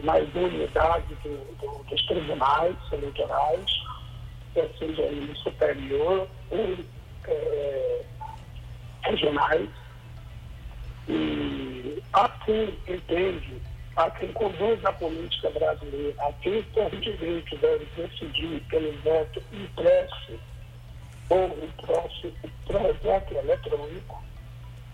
[0.03, 3.71] na idoneidade do, do, dos tribunais eleitorais,
[4.53, 6.77] quer seja ele superior ou
[7.27, 8.05] é,
[9.03, 9.69] regionais,
[11.07, 13.61] e assim entende
[13.95, 20.39] a quem conduz a política brasileira, a quem tem direito deve decidir pelo voto impresso
[21.29, 22.33] ou o próximo
[22.67, 24.23] projeto eletrônico,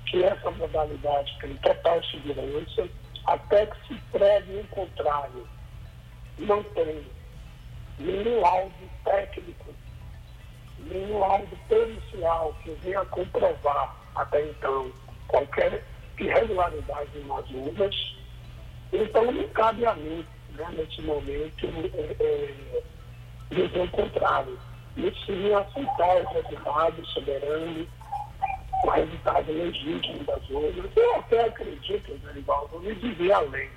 [0.06, 2.88] que essa modalidade tem total segurança,
[3.26, 5.47] até que se preve o contrário.
[6.38, 7.04] Não tem
[7.99, 9.74] nenhum laudo técnico,
[10.80, 14.91] nenhum laudo pericial que venha comprovar até então
[15.28, 15.84] qualquer
[16.20, 18.20] irregularidade nas urnas
[18.92, 20.26] então, não cabe a mim,
[20.56, 22.84] né, nesse momento, é, é,
[23.50, 24.58] dizer o contrário.
[24.98, 27.88] E sim aceitar o resultado soberano,
[28.84, 30.92] o resultado legítimo das urnas.
[30.96, 33.70] Eu até acredito, Garibaldo, me dizer além.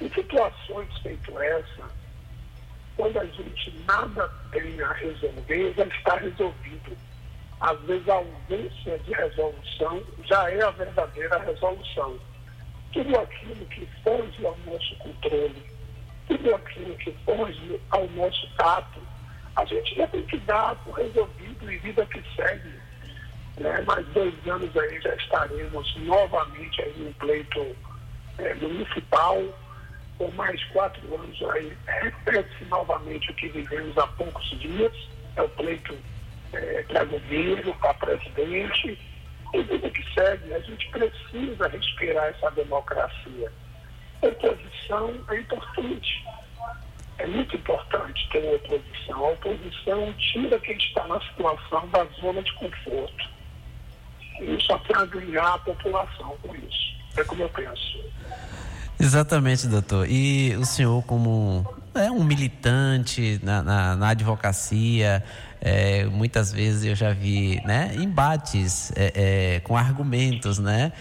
[0.00, 1.90] Em situações feito essa,
[2.96, 6.96] quando a gente nada tem a resolver, já está resolvido.
[7.60, 12.18] Às vezes a ausência de resolução já é a verdadeira resolução
[12.92, 15.62] tudo aquilo que foge ao nosso controle,
[16.28, 19.00] tudo aquilo que foge ao nosso tato,
[19.56, 22.72] a gente já tem que dar por resolvido e vida que segue.
[23.58, 23.80] Né?
[23.82, 27.76] Mais dois anos aí já estaremos novamente aí no pleito
[28.38, 29.42] é, municipal,
[30.16, 34.92] por mais quatro anos aí repete-se novamente o que vivemos há poucos dias,
[35.36, 35.96] é o pleito
[36.52, 38.98] é, para governo, para presidente,
[39.52, 43.52] e vida que segue, a gente precisa respirar essa democracia.
[44.22, 46.24] A oposição é importante.
[47.18, 49.24] É muito importante ter uma oposição.
[49.24, 53.30] A oposição tira quem está na situação da zona de conforto.
[54.40, 54.56] E
[54.88, 56.92] para ganhar a população com isso.
[57.16, 58.02] É como eu penso.
[58.98, 60.08] Exatamente, doutor.
[60.08, 65.22] E o senhor, como é um militante na, na, na advocacia,
[65.60, 69.12] é, muitas vezes eu já vi né, embates é,
[69.56, 70.92] é, com argumentos né,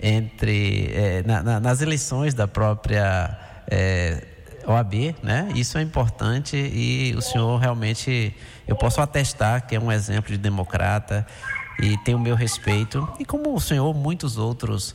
[0.00, 3.38] entre é, na, na, nas eleições da própria
[3.70, 4.24] é,
[4.66, 5.48] OAB, né?
[5.54, 8.34] Isso é importante e o senhor realmente
[8.66, 11.26] eu posso atestar que é um exemplo de democrata
[11.80, 14.94] e tem o meu respeito e como o senhor muitos outros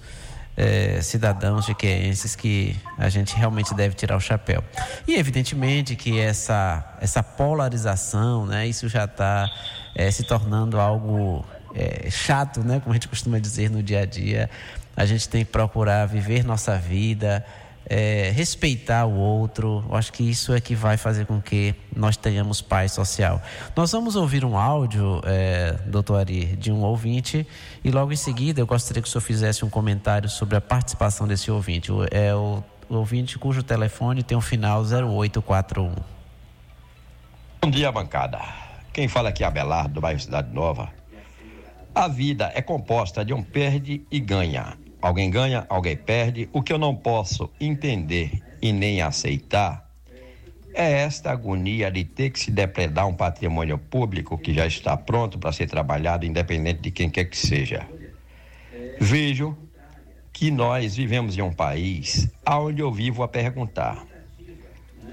[0.56, 4.64] é, cidadãos jequeenses que a gente realmente deve tirar o chapéu.
[5.08, 9.49] E evidentemente que essa, essa polarização, né, isso já está
[9.95, 11.45] é, se tornando algo
[11.76, 14.49] é, chato, né, como a gente costuma dizer no dia a dia.
[14.95, 17.43] A gente tem que procurar viver nossa vida,
[17.86, 19.84] é, respeitar o outro.
[19.90, 23.42] Eu acho que isso é que vai fazer com que nós tenhamos paz social.
[23.76, 27.46] Nós vamos ouvir um áudio, é, doutor Ari, de um ouvinte,
[27.84, 31.28] e logo em seguida eu gostaria que o senhor fizesse um comentário sobre a participação
[31.28, 31.92] desse ouvinte.
[32.12, 35.94] É o, o ouvinte cujo telefone tem o um final 0841.
[37.62, 38.40] Bom dia, bancada.
[38.92, 40.90] Quem fala aqui é Abelardo, do bairro Cidade Nova.
[41.96, 44.78] A vida é composta de um perde e ganha.
[45.04, 46.47] Alguém ganha, alguém perde.
[46.54, 49.91] O que eu não posso entender e nem aceitar
[50.74, 55.38] é esta agonia de ter que se depredar um patrimônio público que já está pronto
[55.38, 57.86] para ser trabalhado, independente de quem quer que seja.
[58.97, 59.58] Vejo
[60.32, 64.08] que nós vivemos em um país onde eu vivo a perguntar.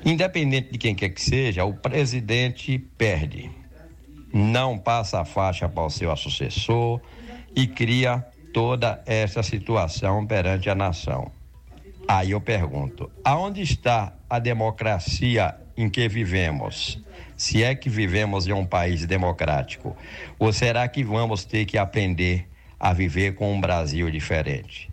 [0.04, 3.50] Independente de quem quer que seja, o presidente perde.
[4.32, 7.00] Não passa a faixa para o seu sucessor
[7.56, 11.30] e cria toda essa situação perante a nação.
[12.08, 17.02] Aí eu pergunto: aonde está a democracia em que vivemos?
[17.36, 19.96] Se é que vivemos em um país democrático,
[20.38, 22.46] ou será que vamos ter que aprender
[22.78, 24.90] a viver com um Brasil diferente?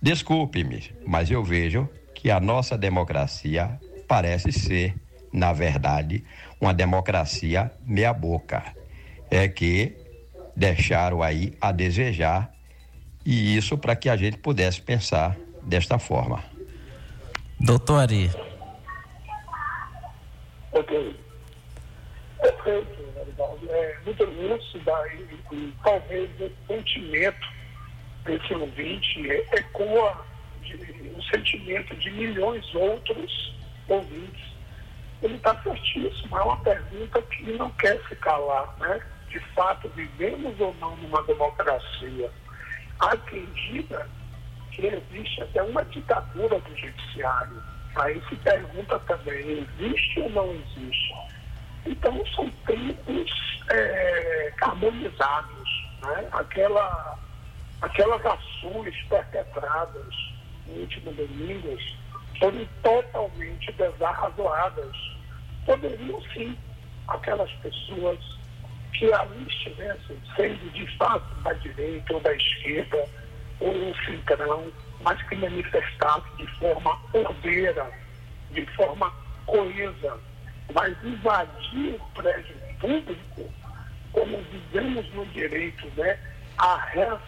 [0.00, 4.94] Desculpe-me, mas eu vejo que a nossa democracia parece ser,
[5.32, 6.22] na verdade,
[6.60, 8.62] uma democracia meia-boca.
[9.30, 9.96] É que
[10.56, 12.53] deixaram aí a desejar,
[13.24, 16.42] e isso para que a gente pudesse pensar desta forma.
[17.58, 18.30] Doutor Ari.
[20.72, 21.16] Ok.
[22.40, 23.04] Perfeito.
[23.70, 27.48] É muito lúcida e, e talvez o sentimento
[28.24, 30.24] desse ouvinte ecoa
[30.62, 30.74] de,
[31.16, 33.54] o sentimento de milhões de outros
[33.88, 34.54] ouvintes.
[35.22, 39.00] Ele está certíssimo, é uma pergunta que não quer se calar, né?
[39.28, 42.30] De fato, vivemos ou não numa democracia?
[43.74, 44.06] Diga
[44.72, 47.62] que existe até uma ditadura do judiciário.
[47.96, 51.14] Aí se pergunta também, existe ou não existe?
[51.86, 56.28] Então são tempos é, carbonizados, né?
[56.32, 57.18] Aquela,
[57.82, 60.14] aquelas ações perpetradas
[60.66, 61.78] no último domingo
[62.38, 64.96] foram totalmente desarrazoadas.
[65.66, 66.56] Poderiam sim
[67.08, 68.18] aquelas pessoas
[68.94, 73.04] que ali estivessem sendo de fato da direita ou da esquerda,
[73.60, 74.72] ou um centrão,
[75.02, 77.90] mas que manifestasse de forma ordeira,
[78.52, 79.12] de forma
[79.46, 80.18] coesa,
[80.72, 83.52] mas invadir o prédio público,
[84.12, 86.18] como dizemos no direito, né,
[86.58, 87.20] a res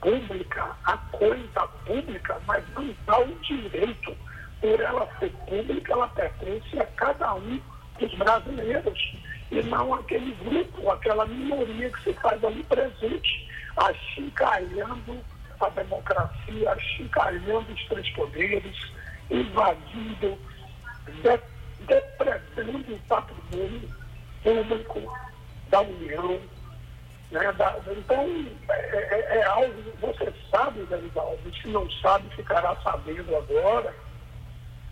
[0.00, 4.16] pública, a coisa pública, mas não dá o direito.
[4.60, 7.60] Por ela ser pública, ela pertence a cada um
[7.98, 9.14] dos brasileiros,
[9.50, 15.18] e não aquele grupo, aquela minoria que se faz ali presente, achincalhando
[15.60, 18.92] a democracia, achincalhando os três poderes,
[19.28, 20.38] invadindo,
[21.06, 21.40] de,
[21.86, 23.90] depredando o patrimônio
[24.42, 25.18] público
[25.68, 26.40] da União.
[27.32, 27.52] Né?
[27.52, 33.92] Da, então, é, é, é, algo, você sabe, Danivaldo, se não sabe, ficará sabendo agora,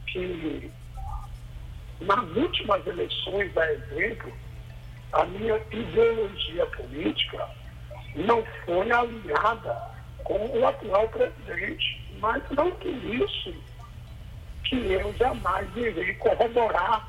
[0.08, 0.70] que
[2.00, 4.32] nas últimas eleições, a exemplo,
[5.12, 7.48] a minha ideologia política
[8.14, 11.98] não foi alinhada com o atual presidente.
[12.20, 13.54] Mas não por isso
[14.64, 17.08] que eu jamais irei corroborar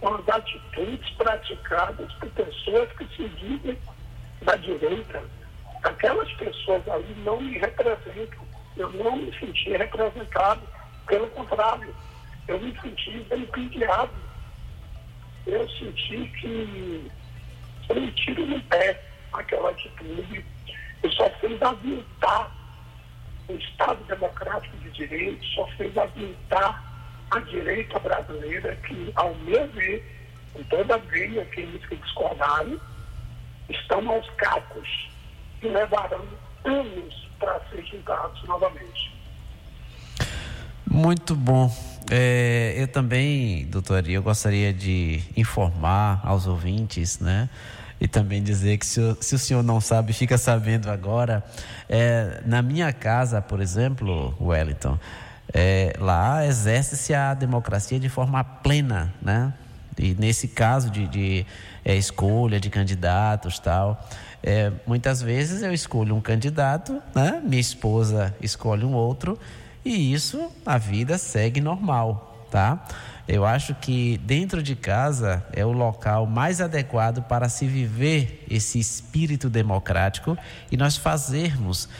[0.00, 3.78] com as atitudes praticadas por pessoas que se dizem
[4.42, 5.22] da direita.
[5.82, 8.46] Aquelas pessoas ali não me representam.
[8.76, 10.62] Eu não me senti representado.
[11.06, 11.94] Pelo contrário,
[12.46, 14.12] eu me senti vilipendiado.
[15.46, 17.10] Eu senti que
[17.88, 20.44] foi um tiro no pé aquela atitude.
[21.02, 22.56] Eu só fez aviltar
[23.48, 26.84] o Estado Democrático de Direito, só fez aviltar
[27.30, 30.04] a direita brasileira que, ao meu ver,
[30.52, 32.80] com toda a veia aqueles que discordaram,
[33.68, 35.10] estão aos cacos
[35.62, 36.26] e levarão
[36.64, 39.12] anos para ser julgados novamente.
[40.86, 41.70] Muito bom.
[42.10, 47.50] É, eu também, doutor, eu gostaria de informar aos ouvintes, né?
[48.00, 51.44] E também dizer que se o, se o senhor não sabe, fica sabendo agora.
[51.88, 54.98] É, na minha casa, por exemplo, Wellington,
[55.52, 59.52] é, lá exerce-se a democracia de forma plena, né?
[59.98, 61.46] E nesse caso de, de
[61.84, 64.08] é, escolha de candidatos tal,
[64.42, 67.40] é, muitas vezes eu escolho um candidato, né?
[67.44, 69.38] Minha esposa escolhe um outro
[69.84, 72.86] e isso a vida segue normal, tá?
[73.28, 78.78] Eu acho que dentro de casa é o local mais adequado para se viver esse
[78.78, 80.36] espírito democrático
[80.72, 81.90] e nós fazermos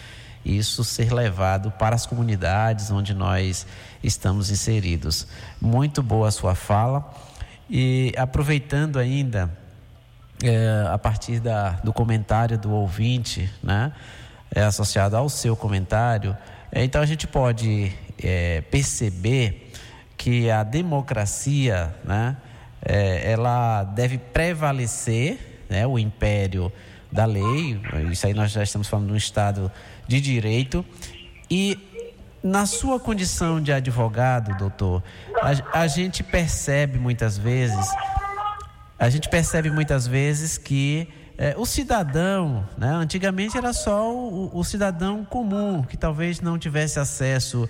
[0.42, 3.66] isso ser levado para as comunidades onde nós
[4.02, 5.26] estamos inseridos.
[5.60, 7.12] Muito boa a sua fala.
[7.68, 9.50] E aproveitando ainda,
[10.42, 13.92] é, a partir da, do comentário do ouvinte, né,
[14.54, 16.34] é, associado ao seu comentário,
[16.72, 19.67] é, então a gente pode é, perceber
[20.18, 22.36] que a democracia, né,
[22.84, 26.70] é, ela deve prevalecer, né, o império
[27.10, 29.72] da lei, isso aí nós já estamos falando de um Estado
[30.06, 30.84] de direito,
[31.48, 31.78] e
[32.42, 35.02] na sua condição de advogado, doutor,
[35.40, 37.88] a, a gente percebe muitas vezes,
[38.98, 41.08] a gente percebe muitas vezes que
[41.38, 46.98] é, o cidadão, né, antigamente era só o, o, cidadão comum, que talvez não tivesse
[46.98, 47.68] acesso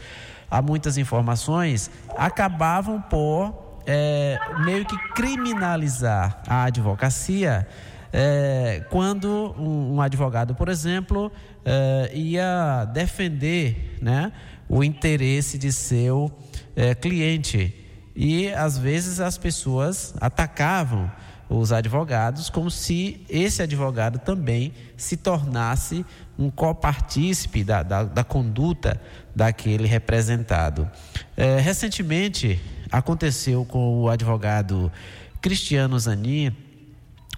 [0.50, 7.66] a muitas informações, acabavam por é, meio que criminalizar a advocacia
[8.12, 11.30] é, quando um, um, advogado, por exemplo,
[11.64, 14.32] é, ia defender né,
[14.68, 16.30] o interesse de seu
[16.74, 17.74] é, cliente.
[18.14, 21.10] E às vezes as pessoas atacavam
[21.48, 26.04] os advogados como se esse advogado também se tornasse
[26.38, 29.00] um copartícipe da, da, da conduta
[29.34, 30.88] daquele representado.
[31.36, 34.92] É, recentemente aconteceu com o advogado
[35.40, 36.54] Cristiano Zanin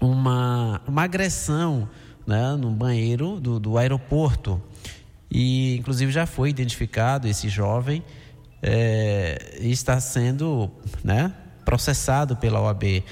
[0.01, 1.87] uma, uma agressão
[2.25, 4.61] né, no banheiro do, do aeroporto.
[5.29, 8.03] E, inclusive, já foi identificado esse jovem
[8.61, 10.69] é, e está sendo
[11.03, 11.33] né,
[11.63, 13.03] processado pela OAB.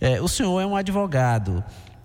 [0.00, 1.62] É, o senhor é um advogado.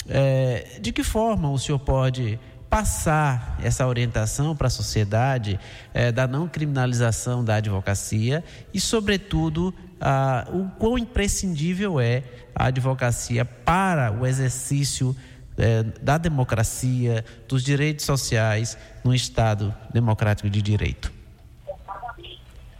[0.07, 2.39] É, de que forma o senhor pode
[2.69, 5.59] passar essa orientação para a sociedade
[5.93, 12.23] é, da não criminalização da advocacia e, sobretudo, a, o quão imprescindível é
[12.55, 15.15] a advocacia para o exercício
[15.55, 21.13] é, da democracia, dos direitos sociais no Estado democrático de direito.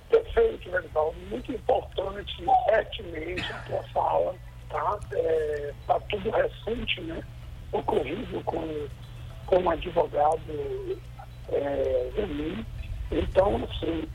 [0.10, 0.72] Perfeito.
[1.30, 4.36] Muito importante, pertinente a tua fala.
[4.74, 7.24] Está é, tá tudo recente, né?
[7.72, 8.88] Ocorrido com,
[9.46, 10.42] com um advogado
[11.50, 12.66] é, mim.
[13.12, 14.08] Então, assim,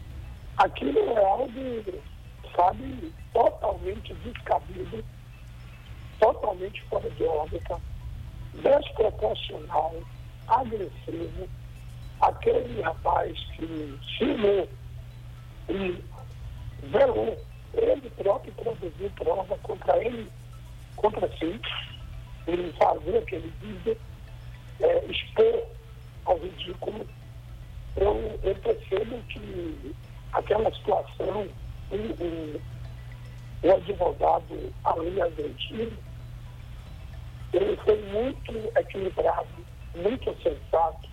[0.56, 2.02] aquilo é algo,
[2.56, 5.04] sabe, totalmente descabido
[6.18, 7.80] totalmente fora de órbita,
[8.54, 9.94] desproporcional,
[10.46, 11.48] agressivo.
[12.20, 14.68] Aquele rapaz que filmou
[15.68, 16.04] e
[16.88, 17.38] velou,
[17.74, 20.28] ele próprio produziu prova contra ele,
[20.98, 21.60] contra si,
[22.46, 23.96] em fazer aquele vídeo,
[24.80, 25.66] é, expor
[26.24, 27.06] ao ridículo.
[27.96, 29.94] Eu, eu percebo que
[30.32, 31.48] aquela situação,
[31.90, 32.60] o,
[33.66, 35.96] o advogado ali agredido,
[37.52, 39.48] ele foi muito equilibrado,
[39.94, 41.08] muito sensato.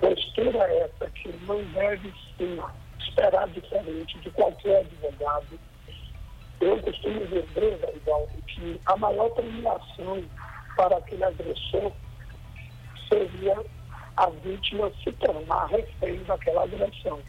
[0.00, 2.60] Postura essa que não deve se
[2.98, 5.58] esperar diferente de qualquer advogado.
[6.60, 10.24] Eu costumo dizer, Garibaldi, que a maior premiação
[10.76, 11.92] para aquele agressor
[13.08, 13.64] seria
[14.16, 17.20] a vítima se tornar refém daquela agressão.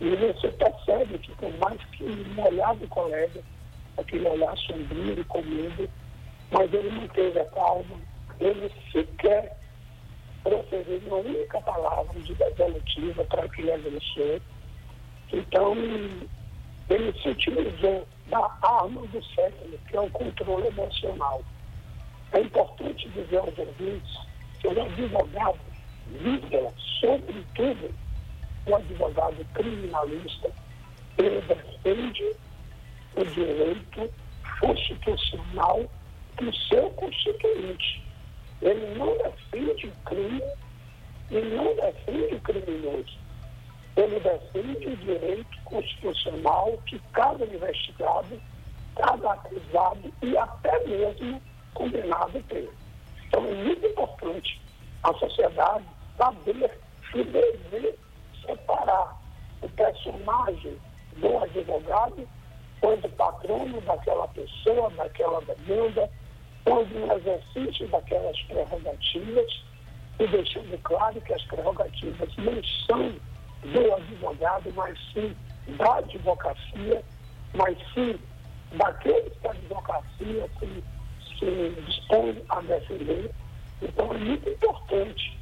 [0.00, 3.40] E você percebe que, por mais que um olhar do colega,
[3.98, 5.88] aquele olhar sombrio e com medo,
[6.50, 8.00] mas ele não teve a calma,
[8.38, 9.56] ele sequer
[10.42, 14.40] proferiu uma única palavra de resolutiva para aquele agressor.
[15.32, 15.74] Então,
[16.92, 21.42] ele se utilizou da arma do século, que é o controle emocional.
[22.32, 24.18] É importante dizer aos ouvintes
[24.60, 25.58] que o advogado
[26.06, 27.94] visa, sobretudo,
[28.66, 30.50] o advogado criminalista,
[31.16, 32.36] ele defende
[33.16, 34.12] o direito
[34.60, 35.90] constitucional
[36.36, 38.02] do seu constituinte.
[38.60, 40.42] Ele não defende o crime
[41.30, 43.21] e não defende o criminoso.
[43.96, 48.40] Ele defende o direito constitucional que cada investigado,
[48.96, 51.42] cada acusado e até mesmo
[51.74, 52.68] condenado tem.
[53.26, 54.60] Então é muito importante
[55.02, 55.84] a sociedade
[56.16, 56.78] saber
[57.14, 57.98] e dever
[58.46, 59.16] separar
[59.60, 60.78] o personagem
[61.16, 62.28] do advogado
[62.80, 66.10] quando patrono daquela pessoa, daquela demanda,
[66.64, 69.64] quando no exercício daquelas prerrogativas,
[70.18, 73.14] e deixando claro que as prerrogativas não são
[73.62, 75.34] do advogado, mas sim
[75.76, 77.02] da advocacia,
[77.54, 78.18] mas sim
[78.72, 80.84] daqueles que a advocacia se,
[81.38, 83.30] se dispõe a defender.
[83.80, 85.38] Então é muito importante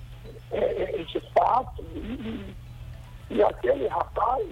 [0.52, 2.54] é, é esse fato e,
[3.30, 4.46] e aquele rapaz,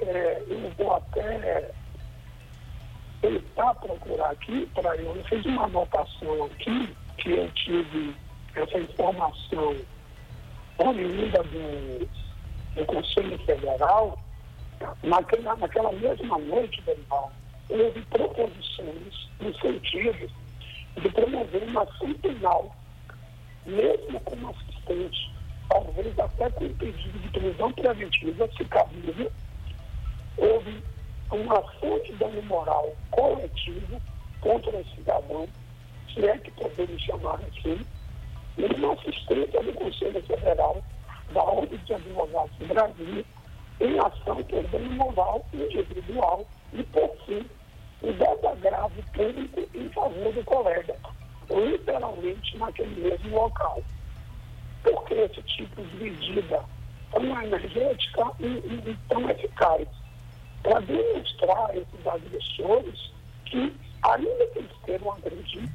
[0.00, 1.70] é, eu vou até
[3.20, 5.14] tentar procurar aqui para eu.
[5.14, 8.14] Eu fiz uma anotação aqui que eu tive
[8.54, 9.76] essa informação
[10.78, 12.08] oriunda do,
[12.78, 14.18] do Conselho Federal.
[15.02, 17.32] Naquela, naquela mesma noite, Daniel,
[17.68, 20.30] houve proposições no sentido
[20.96, 22.76] de promover uma ação penal,
[23.66, 25.34] mesmo como assistente,
[25.68, 29.32] talvez até com pedido de prisão preventiva, se cabível,
[30.36, 30.82] houve
[31.32, 34.00] uma ação de dano moral coletivo
[34.40, 35.48] contra o cidadão,
[36.14, 37.84] se é que podemos chamar assim,
[38.56, 40.82] e uma assistência do Conselho Federal
[41.32, 43.24] da Ordem de Advogados do Brasil,
[43.80, 47.44] em ação dano moral individual e, por fim,
[48.02, 50.96] o desagravo público em favor do colega,
[51.50, 53.82] literalmente naquele mesmo local.
[54.82, 56.64] Por que esse tipo de medida
[57.10, 59.88] tão energética e, e, e tão eficaz?
[60.62, 63.12] Para demonstrar a esses agressores
[63.46, 63.72] que,
[64.02, 65.68] ainda que eles queiram agredir,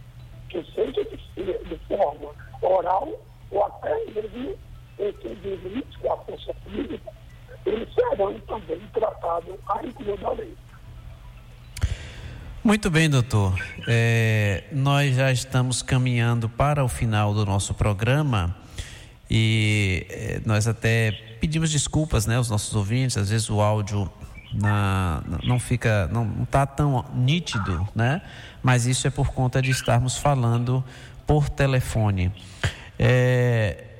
[0.49, 2.31] que seja de, de forma
[2.61, 3.09] oral
[3.51, 4.57] ou até mesmo
[4.99, 7.11] entre limites com força física,
[7.65, 10.55] eles serão também tratados à rigor da lei.
[12.63, 13.53] Muito bem, doutor.
[13.87, 18.55] É, nós já estamos caminhando para o final do nosso programa
[19.29, 23.17] e é, nós até pedimos desculpas, né, aos nossos ouvintes.
[23.17, 24.09] Às vezes o áudio
[24.53, 28.21] na, não fica, não está tão nítido, né?
[28.61, 30.81] Mas isso é por conta de estarmos falando
[31.27, 32.31] por telefone.
[32.97, 33.92] É,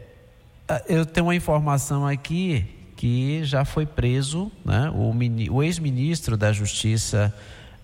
[0.88, 4.90] eu tenho uma informação aqui que já foi preso, né?
[4.92, 5.14] O,
[5.56, 7.34] o ex-ministro da Justiça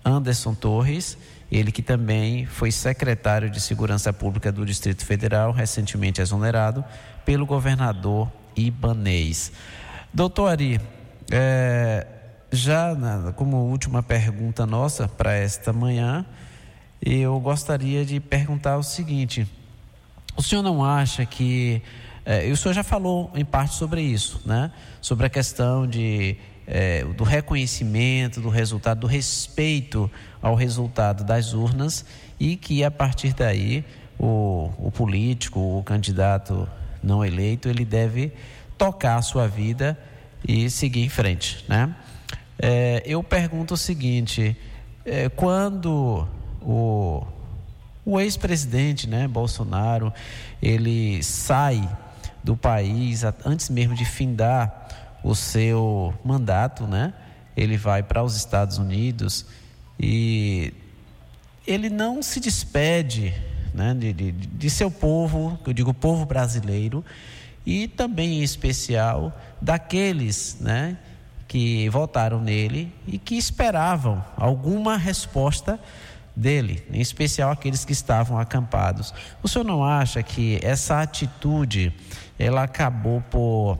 [0.04, 1.18] Anderson Torres,
[1.52, 6.84] ele que também foi secretário de Segurança Pública do Distrito Federal, recentemente exonerado
[7.24, 9.52] pelo governador Ibanês.
[10.12, 10.80] Doutor Ari,
[11.30, 12.06] é,
[12.50, 16.24] já na, como última pergunta nossa para esta manhã,
[17.00, 19.46] eu gostaria de perguntar o seguinte:
[20.36, 21.82] o senhor não acha que.
[22.24, 24.70] É, o senhor já falou em parte sobre isso, né?
[25.00, 30.08] Sobre a questão de é, do reconhecimento do resultado, do respeito
[30.40, 32.04] ao resultado das urnas
[32.38, 33.84] e que a partir daí
[34.16, 36.68] o, o político, o candidato
[37.02, 38.32] não eleito, ele deve
[38.78, 39.98] tocar a sua vida
[40.46, 41.94] e seguir em frente, né?
[42.58, 44.56] É, eu pergunto o seguinte:
[45.04, 46.28] é, quando
[46.60, 47.26] o,
[48.04, 50.12] o ex-presidente, né, Bolsonaro,
[50.62, 51.88] ele sai
[52.42, 54.88] do país antes mesmo de findar
[55.22, 57.12] o seu mandato, né?
[57.56, 59.46] Ele vai para os Estados Unidos
[59.98, 60.72] e
[61.66, 63.34] ele não se despede
[63.74, 67.04] né, de, de, de seu povo, eu digo povo brasileiro,
[67.64, 70.96] e também em especial daqueles né,
[71.46, 75.78] que votaram nele e que esperavam alguma resposta
[76.34, 79.12] dele, em especial aqueles que estavam acampados.
[79.42, 81.92] O senhor não acha que essa atitude
[82.40, 83.78] ela acabou por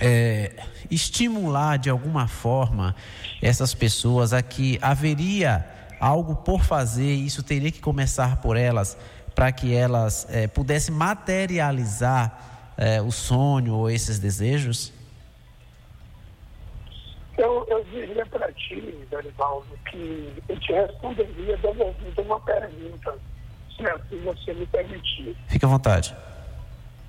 [0.00, 0.50] é,
[0.90, 2.96] estimular de alguma forma
[3.42, 5.66] essas pessoas a que haveria
[6.00, 8.96] algo por fazer e isso teria que começar por elas
[9.34, 14.90] para que elas é, pudessem materializar é, o sonho ou esses desejos?
[17.36, 23.14] Eu, eu diria para ti, Dorivaldo, que eu te responderia devolvendo uma pergunta,
[23.76, 25.36] se você me permitir.
[25.48, 26.16] Fique à vontade.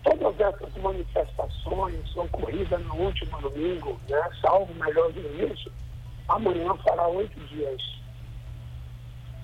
[0.03, 5.71] Todas essas manifestações ocorridas no último domingo, né, salvo melhor do início,
[6.27, 7.81] amanhã fará oito dias.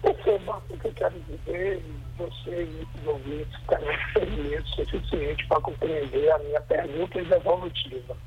[0.02, 1.84] Perceba o que eu quero dizer,
[2.18, 8.18] você e os ouvintes terão experimento suficiente para compreender a minha pergunta evolutiva.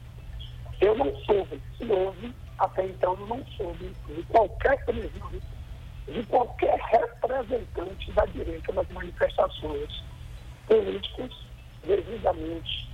[0.80, 5.30] Eu não soube, se houve, até então não soube de qualquer previsão,
[6.08, 10.04] de qualquer representante da direita nas manifestações
[10.66, 11.30] políticas
[11.86, 12.88] devidamente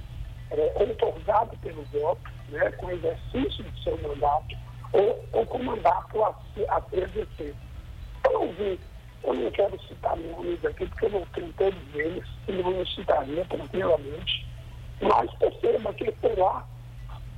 [0.50, 4.56] é, otorgado pelo voto, né, com exercício do seu mandato,
[4.92, 6.34] ou, ou com mandato a,
[6.68, 7.54] a exercer.
[8.24, 8.78] Eu não vi,
[9.24, 12.86] eu não quero citar nomes aqui, porque eu não tenho todos eles, e não me
[12.86, 14.46] citaria tranquilamente,
[15.00, 16.66] mas perceba que por lá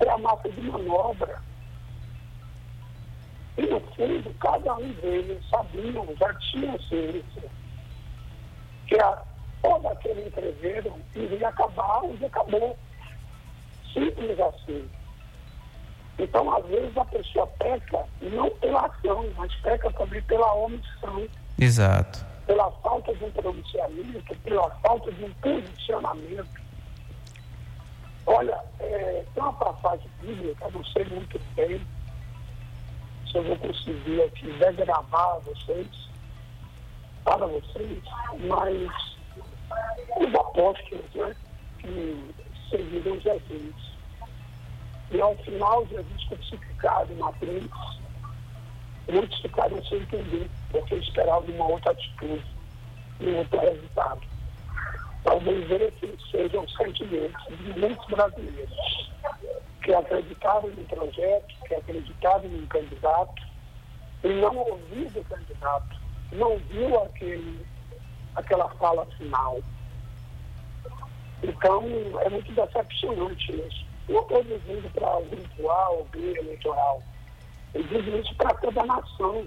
[0.00, 1.38] é a massa de manobra.
[3.57, 7.48] E no fundo, cada um deles sabiam, já tinham ciência,
[8.88, 9.22] que a
[9.65, 12.77] todo aquele entreveram iria acabar e acabou.
[13.95, 14.89] Simples assim.
[16.19, 21.27] Então, às vezes, a pessoa peca não pela ação, mas peca também pela omissão.
[21.59, 22.25] Exato.
[22.47, 26.62] Pela falta de um pronunciamento, pela falta de um posicionamento.
[28.27, 31.81] Olha, é, tem uma passagem bíblica, não sei muito bem
[33.31, 35.89] se eu vou conseguir aqui degravar vocês,
[37.25, 38.03] para vocês,
[38.47, 39.14] mas
[40.16, 41.37] os apóstolos né,
[41.79, 42.35] que
[42.70, 43.95] seguiram Jesus.
[45.11, 47.70] E ao final, Jesus crucificado na cruz,
[49.09, 52.45] muitos ficaram sem entender, porque esperavam uma outra atitude
[53.20, 54.20] e outro resultado.
[55.22, 59.11] Talvez esse seja o sentimento de muitos brasileiros
[59.83, 63.43] que acreditaram no projeto, que acreditaram no candidato,
[64.22, 65.97] e não ouviram o candidato,
[66.33, 67.66] não viu aquele
[68.37, 69.61] aquela fala final.
[71.43, 71.82] Então,
[72.20, 73.85] é muito decepcionante isso.
[74.09, 77.03] Não estou dizendo para o grupo A ou B eleitoral.
[77.74, 79.47] Eu digo isso para toda a nação.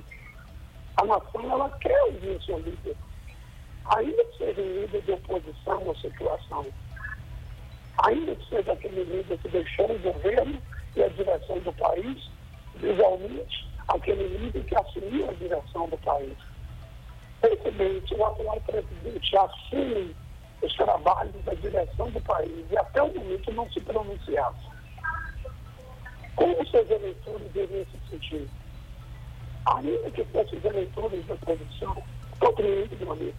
[0.98, 2.96] A nação, ela quer ouvir o seu líder.
[3.96, 6.66] Ainda que seja um líder de oposição à situação.
[8.00, 10.62] Ainda que seja aquele líder que deixou o governo
[10.96, 12.30] e a direção do país,
[12.76, 16.38] visualmente, aquele líder que assumiu a direção do país.
[17.42, 20.16] Presidente, o atual presidente assume
[20.62, 24.68] os trabalhos da direção do país e até o momento não se pronunciasse.
[26.36, 28.48] Como seus eleitores deveriam se sentir?
[29.66, 32.04] Ainda que fossem os eleitores da oposição,
[32.40, 33.34] compreende, meu amigo.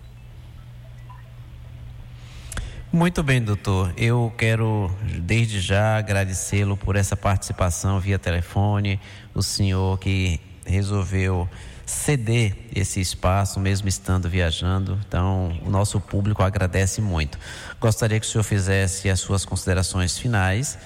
[2.92, 3.92] Muito bem, doutor.
[3.96, 4.90] Eu quero
[5.20, 8.99] desde já agradecê-lo por essa participação via telefone,
[9.34, 11.49] o senhor que resolveu
[11.89, 14.99] ceder esse espaço, mesmo estando viajando.
[15.09, 17.39] Então, o nosso público agradece muito.
[17.80, 20.78] Gostaria que o senhor fizesse as suas considerações finais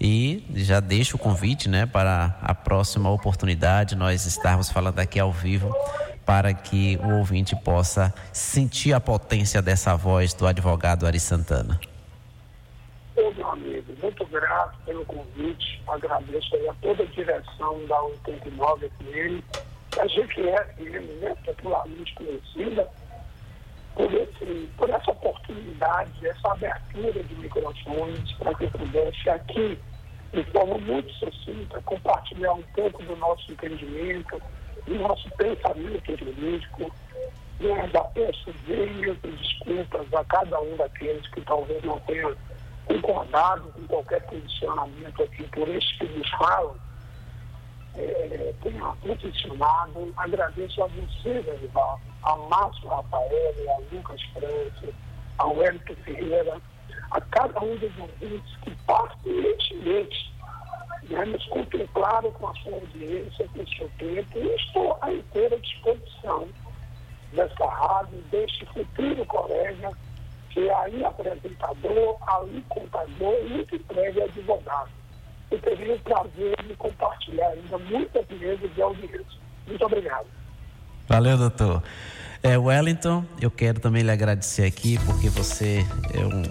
[0.00, 5.30] e já deixo o convite né, para a próxima oportunidade, nós estarmos falando aqui ao
[5.30, 5.72] vivo,
[6.26, 11.80] para que o ouvinte possa sentir a potência dessa voz do advogado Ari Santana.
[13.14, 15.80] Ô, meu amigo, muito grato pelo convite.
[15.86, 22.88] Agradeço a toda a direção da 89 FM a gente é mesmo, né, popularmente conhecida,
[23.94, 29.78] por, esse, por essa oportunidade, essa abertura de microfones para que eu pudesse aqui,
[30.32, 34.40] de forma muito sucinta, compartilhar um pouco do nosso entendimento,
[34.86, 36.90] do nosso pensamento jurídico,
[37.60, 42.34] né, da peço e desculpas a cada um daqueles que talvez não tenham
[42.86, 46.74] concordado com qualquer posicionamento aqui por este que nos falam,
[47.96, 50.12] é, tenha posicionado.
[50.16, 54.94] Agradeço a você, Danival, a Márcio Rafael, a Lucas França,
[55.38, 56.60] ao Wellington Ferreira,
[57.10, 60.32] a cada um dos ouvintes que pacientemente
[61.10, 64.38] né, nos contemplaram com a sua audiência, com o seu tempo.
[64.38, 66.48] E estou à inteira disposição
[67.32, 69.90] dessa rádio, deste futuro colega,
[70.50, 75.01] que é aí apresentador, ali contador e muito breve advogado
[75.52, 79.40] eu teria o prazer de compartilhar ainda muita beleza de audiência.
[79.66, 80.26] Muito obrigado.
[81.08, 81.82] Valeu, doutor.
[82.42, 86.42] É, Wellington, eu quero também lhe agradecer aqui, porque você é um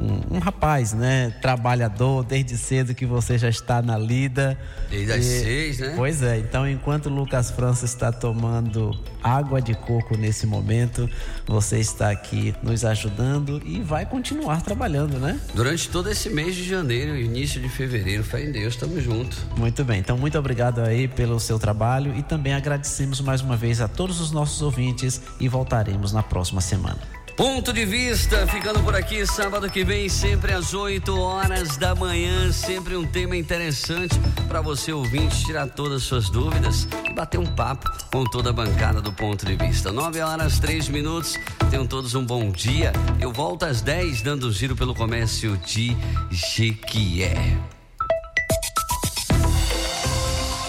[0.00, 1.30] um, um, rapaz, né?
[1.42, 4.58] Trabalhador, desde cedo que você já está na lida.
[4.88, 5.92] Desde as seis, né?
[5.94, 11.08] Pois é, então enquanto o Lucas França está tomando água de coco nesse momento,
[11.46, 15.38] você está aqui nos ajudando e vai continuar trabalhando, né?
[15.54, 19.38] Durante todo esse mês de janeiro, início de fevereiro, fé em Deus, estamos juntos.
[19.56, 23.80] Muito bem, então muito obrigado aí pelo seu trabalho e também agradecemos mais uma vez
[23.80, 27.19] a todos os nossos ouvintes e voltaremos na próxima semana.
[27.36, 32.52] Ponto de vista, ficando por aqui sábado que vem, sempre às 8 horas da manhã,
[32.52, 37.46] sempre um tema interessante para você ouvinte tirar todas as suas dúvidas e bater um
[37.46, 39.90] papo com toda a bancada do Ponto de Vista.
[39.90, 41.34] 9 horas 3 minutos.
[41.70, 42.92] Tenham todos um bom dia.
[43.18, 45.96] Eu volto às 10 dando um giro pelo comércio de
[46.30, 47.56] Jequié.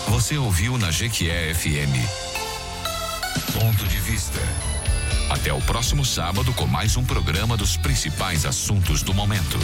[0.08, 1.96] Você ouviu na Jequié FM.
[3.54, 4.71] Ponto de vista.
[5.32, 9.58] Até o próximo sábado com mais um programa dos principais assuntos do momento.